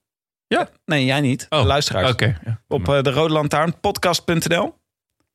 [0.47, 0.69] Ja?
[0.85, 1.45] Nee, jij niet.
[1.49, 2.11] Oh, luisteraars.
[2.11, 2.39] Oké.
[2.45, 2.61] ja.
[2.67, 4.75] Op eh, de Rode Lantaarn, podcast.nl.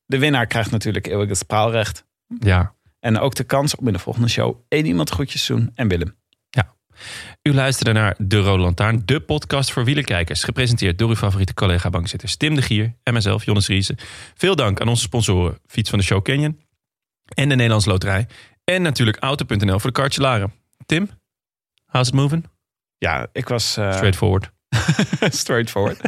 [0.05, 2.05] De winnaar krijgt natuurlijk eeuwig het spraalrecht.
[2.39, 2.73] Ja.
[2.99, 5.71] En ook de kans om in de volgende show één iemand groetjes te doen.
[5.75, 6.15] En Willem.
[7.43, 10.43] U luisterde naar De Rode Lantaarn, de podcast voor wielerkijkers.
[10.43, 13.97] Gepresenteerd door uw favoriete collega bankzitters Tim de Gier en mijzelf, Jonas Riese.
[14.35, 16.59] Veel dank aan onze sponsoren Fiets van de Show Canyon
[17.33, 18.27] en de Nederlandse Loterij.
[18.63, 20.53] En natuurlijk Auto.nl voor de kaartjelaren.
[20.85, 21.09] Tim,
[21.85, 22.45] how's it moving?
[22.97, 23.77] Ja, ik was...
[23.77, 24.51] eh, Straightforward.
[25.29, 25.99] straightforward.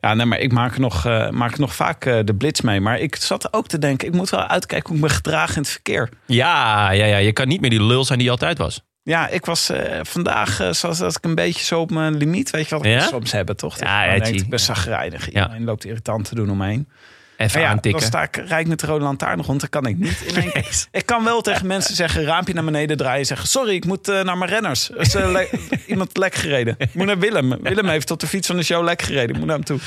[0.00, 2.80] ja, nee, maar ik maak nog, eh, maak nog vaak eh, de blitz mee.
[2.80, 5.62] Maar ik zat ook te denken, ik moet wel uitkijken hoe ik me gedraag in
[5.62, 6.08] het verkeer.
[6.26, 8.82] Ja, ja, ja, je kan niet meer die lul zijn die je altijd was.
[9.02, 12.50] Ja, ik was eh, vandaag, eh, zoals dat ik een beetje zo op mijn limiet,
[12.50, 13.00] weet je wat ik Ja?
[13.06, 13.76] soms hebben, toch?
[13.78, 14.34] Dat Ja, zie.
[14.34, 15.32] ik ben zagrijnig.
[15.32, 15.42] Ja.
[15.42, 16.88] Iedereen loopt irritant te doen om me heen.
[17.36, 18.00] Even ja, aantikken.
[18.00, 19.60] dan sta ik rijk met de rode lantaarn rond.
[19.60, 20.64] Dan kan ik niet in één.
[21.00, 23.26] Ik kan wel tegen mensen zeggen, raampje naar beneden draaien.
[23.26, 24.90] Zeggen, sorry, ik moet eh, naar mijn renners.
[24.90, 25.48] Er is le-
[25.86, 26.74] iemand lek gereden.
[26.78, 27.62] Ik moet naar Willem.
[27.62, 29.28] Willem heeft tot de fiets van de show lek gereden.
[29.30, 29.78] Ik moet naar hem toe.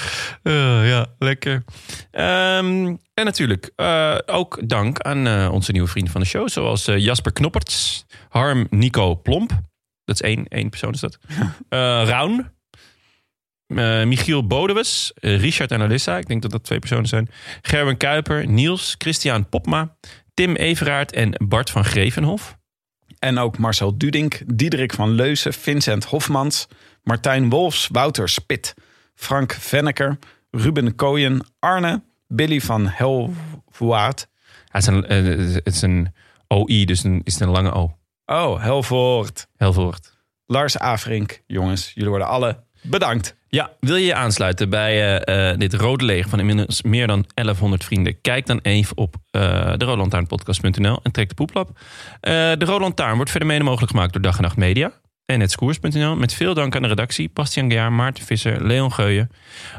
[0.87, 1.63] Ja, lekker.
[2.11, 3.71] Ehm, en natuurlijk
[4.25, 6.49] ook dank aan onze nieuwe vrienden van de show.
[6.49, 9.51] Zoals Jasper Knopperts, Harm Nico Plomp.
[10.05, 11.17] Dat is één, één persoon is dat.
[11.69, 12.51] Eh Raun.
[13.67, 16.17] eh, Michiel Bodewes, eh, Richard en Alissa.
[16.17, 17.29] Ik denk dat dat twee personen zijn.
[17.61, 19.95] Gerben Kuiper, Niels, Christian Popma,
[20.33, 22.57] Tim Everaert en Bart van Grevenhof.
[23.19, 26.67] En ook Marcel Dudink, Diederik van Leusen, Vincent Hofmans,
[27.03, 28.73] Martijn Wolfs, Wouter Spit,
[29.15, 30.17] Frank Venneker,
[30.51, 34.27] Ruben Kooyen, Arne, Billy van Helvoort.
[34.67, 35.03] Het is een,
[35.63, 36.13] het is een
[36.47, 37.97] OI, dus een, is het een lange O.
[38.33, 39.47] Oh, Helvoort.
[39.57, 40.13] Heel voort.
[40.45, 43.35] Lars Averink, jongens, jullie worden alle bedankt.
[43.47, 47.25] Ja, wil je je aansluiten bij eh, eh, dit rode leger van inmiddels meer dan
[47.33, 48.21] 1100 vrienden?
[48.21, 49.41] Kijk dan even op uh,
[49.77, 51.69] de roodlantaarnpodcast.nl en trek de poeplap.
[52.19, 54.91] Eh, de Lantaarn wordt verder mede mogelijk gemaakt door Dag en Nacht Media
[55.25, 56.15] en hetskoers.nl.
[56.15, 59.29] Met veel dank aan de redactie, Bastiaan Gejaar, Maarten Visser, Leon Geuyen.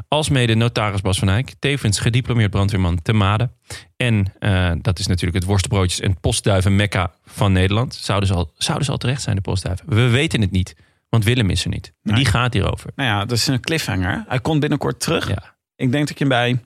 [0.07, 3.49] Alsmede notaris Bas van Eyck, tevens gediplomeerd brandweerman te Made.
[3.97, 7.95] En eh, dat is natuurlijk het worstenbroodjes en postduiven mekka van Nederland.
[7.95, 9.89] Zouden ze, al, zouden ze al terecht zijn, de postduiven?
[9.89, 10.75] We weten het niet,
[11.09, 11.93] want Willem is er niet.
[12.01, 12.91] Maar die gaat hierover.
[12.95, 14.23] Nou ja, dat is een cliffhanger.
[14.27, 15.27] Hij komt binnenkort terug.
[15.27, 15.55] Ja.
[15.75, 16.59] Ik denk dat je hem bij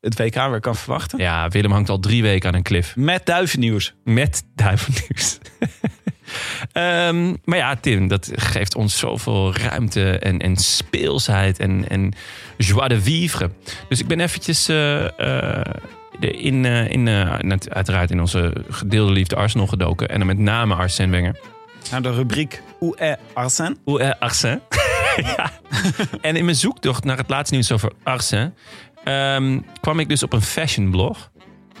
[0.00, 1.18] het WK weer kan verwachten.
[1.18, 2.96] Ja, Willem hangt al drie weken aan een cliff.
[2.96, 3.94] Met duivennieuws.
[4.04, 5.38] Met duivennieuws.
[6.72, 12.12] Ehm, maar ja, Tim, dat geeft ons zoveel ruimte en, en speelsheid en, en
[12.56, 13.50] joie de vivre.
[13.88, 15.64] Dus ik ben eventjes eh, eh,
[16.20, 17.08] in, eh, in,
[17.68, 20.08] uiteraard in onze gedeelde liefde Arsenal gedoken.
[20.08, 21.40] En dan met name Arsène Wenger.
[21.90, 23.76] Naar de rubriek Où est Arsène?
[23.84, 24.60] Eh, Arsène?
[25.36, 25.50] ja.
[26.20, 28.52] En in mijn zoektocht naar het laatste nieuws over Arsène...
[29.04, 31.30] ehm, kwam ik dus op een fashion blog.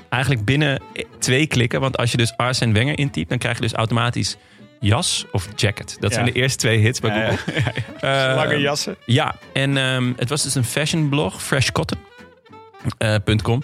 [0.08, 0.82] Eigenlijk binnen
[1.18, 1.80] twee klikken.
[1.80, 3.28] Want als je dus Arsène Wenger intypt...
[3.28, 4.36] dan krijg je dus automatisch
[4.80, 5.96] jas of jacket.
[6.00, 6.16] Dat Ja.
[6.16, 7.52] zijn de eerste twee hits bij Google.
[8.00, 8.96] ja, Eh, Lange jassen.
[9.06, 13.62] Ja, en ehm, het was dus een fashion blog, freshcotton.com.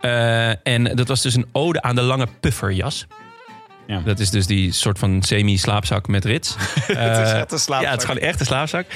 [0.00, 3.06] Eh, en dat was dus een ode aan de lange pufferjas.
[3.88, 4.00] Ja.
[4.00, 6.54] Dat is dus die soort van semi-slaapzak met rits.
[6.86, 7.82] Het is echt een slaapzak.
[7.82, 8.86] Ja, het is gewoon echt een slaapzak.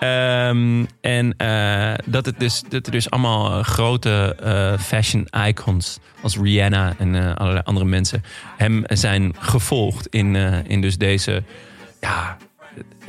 [0.00, 6.36] Ehm, en eh, dat, het dus, dat er dus allemaal grote eh, fashion icons als
[6.36, 8.24] Rihanna en eh, allerlei andere mensen
[8.56, 10.36] hem zijn gevolgd in,
[10.66, 11.42] in dus deze
[12.00, 12.36] ja,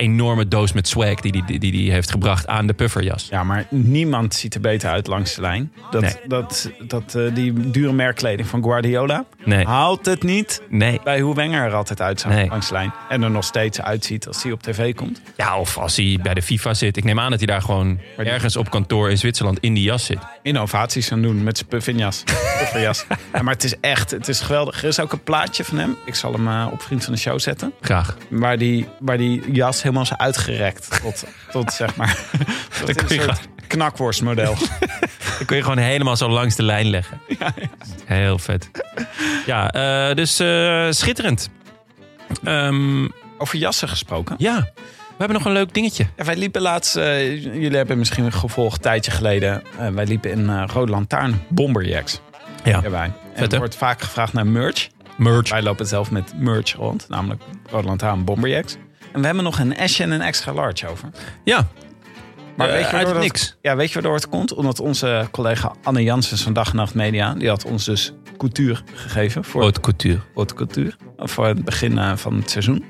[0.02, 3.28] enorme doos met swag die hij die, die, die heeft gebracht aan de pufferjas.
[3.30, 5.72] Ja, maar niemand ziet er beter uit langs de lijn.
[5.92, 6.14] Dat, Nee.
[6.28, 9.66] dat, dat, eh, die dure merkkleding van Guardiola Nee.
[9.66, 11.00] haalt het niet Nee.
[11.04, 12.48] bij hoe Wenger er altijd uitzag Nee.
[12.50, 12.94] langs de lijn.
[13.10, 15.22] En er nog steeds uitziet als hij op tv komt.
[15.38, 16.98] Ja, of als hij bij de FIFA zit.
[16.98, 20.06] Ik neem aan dat hij daar gewoon ergens op kantoor in Zwitserland in die jas
[20.06, 20.20] zit.
[20.42, 22.24] Innovaties aan doen met zijn puffinjas.
[22.60, 23.06] Pufferjas.
[23.34, 24.82] ja, maar het is echt, het is geweldig.
[24.82, 25.96] Er is ook een plaatje van hem.
[26.06, 27.74] Ik zal hem eh, op Vriend van de Show zetten.
[27.82, 28.18] Graag.
[28.30, 31.02] Waar die, waar die jas helemaal is uitgerekt.
[31.02, 32.18] Tot, tot zeg maar,
[32.86, 34.56] tot een soort knakworstmodel.
[35.38, 37.22] Dan kun je gewoon helemaal zo langs de lijn leggen.
[38.06, 38.72] Heel vet.
[39.46, 41.50] Ja, eh, dus eh, schitterend.
[42.44, 44.36] Ehm, Over jassen gesproken.
[44.38, 46.06] ja, we hebben nog een leuk dingetje.
[46.16, 49.64] Ja, wij liepen laatst, eh, jullie hebben misschien gevolgd een tijdje geleden.
[49.80, 52.20] eh, wij liepen in eh Rode Lantaarn Bomberjacks.
[52.64, 53.06] Ja, Erbij.
[53.06, 54.88] En Vet, er wordt vaak gevraagd naar merch.
[55.18, 55.50] merch.
[55.50, 58.78] Wij lopen zelf met merch rond, namelijk Rode Lantaarn Bomberjacks.
[59.14, 61.10] En we hebben nog een Asje en een extra large over.
[61.44, 61.68] Ja,
[62.56, 63.58] Maar Eh, weet, je waardoor dat- niks.
[63.62, 64.54] Ja, weet je waardoor het komt?
[64.54, 67.34] Omdat onze collega Anne Janssens van Dag en Nacht Media...
[67.34, 70.20] die had ons dus couture gegeven voor, haute couture.
[70.36, 72.86] haute couture, voor het begin eh, van het seizoen.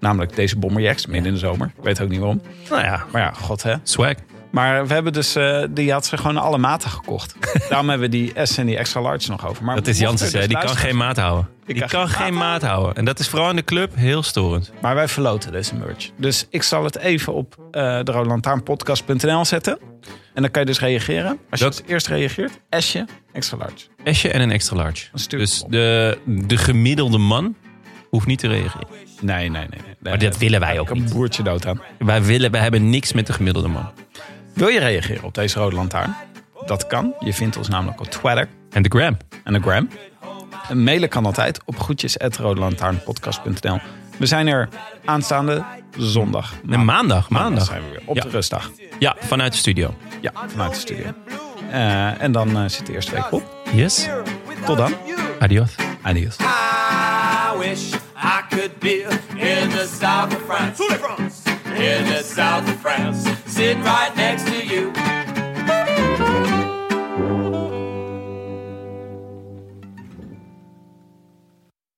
[0.00, 1.72] Namelijk deze Bomberjacks, midden in de zomer.
[1.78, 2.40] Ik weet ook niet waarom.
[2.70, 3.74] Nou ja, Maar ja, god hè.
[3.82, 4.14] swag.
[4.52, 7.34] Maar we hebben dus, eh, die had ze gewoon alle maten gekocht.
[7.68, 9.64] Daarom hebben we die S en die extra large nog over.
[9.64, 10.38] Maar Dat is hè?
[10.38, 11.48] dus Die kan geen maat houden.
[11.66, 12.94] Die kan kan geen maat houden.
[12.94, 14.72] En dat is vooral in de club heel storend.
[14.80, 16.10] Maar wij verloten deze merch.
[16.16, 19.78] Dus ik zal het even op eh de zetten.
[20.34, 21.38] En dan kan je dus reageren.
[21.50, 23.86] Als je dus eerst reageert, S'je, extra large.
[24.04, 25.06] Esje en een extra large.
[25.10, 27.54] Dan stuur ik Dus de, de gemiddelde man
[28.10, 28.86] hoeft niet te reageren.
[29.20, 29.68] Nee, nee, nee.
[29.70, 29.96] nee.
[29.98, 31.12] Maar dat willen wij ook Ik heb een niet.
[31.12, 31.80] boertje dood aan.
[31.98, 33.90] Wij, willen, wij hebben niks met de gemiddelde man.
[34.54, 36.16] Wil je reageren op deze rode lantaarn?
[36.66, 37.14] Dat kan.
[37.18, 39.16] Je vindt ons namelijk op Twitter En de gram.
[39.44, 39.88] en de gram.
[40.68, 43.78] En mailen kan altijd op groetjes@rodelantaarnpodcast.nl.
[44.18, 44.68] We zijn er
[45.04, 45.64] aanstaande
[45.98, 46.52] zondag.
[46.62, 47.28] Nee, maandag.
[47.28, 47.64] Maandag Maandag.
[47.66, 48.22] zijn we weer op Ja.
[48.22, 48.70] de rustdag.
[48.98, 49.94] Ja, vanuit de studio.
[50.20, 51.06] Ja, vanuit de studio.
[51.70, 53.42] Eh, en dan eh, zit de eerste week op.
[53.72, 54.08] Yes.
[54.64, 54.94] Tot dan.
[55.38, 55.74] Adios.
[56.02, 56.36] Adios.
[56.40, 59.02] I wish I could be
[59.36, 60.82] in the south of France.
[61.74, 63.30] In the south of France.
[63.52, 65.21] sit right next to you.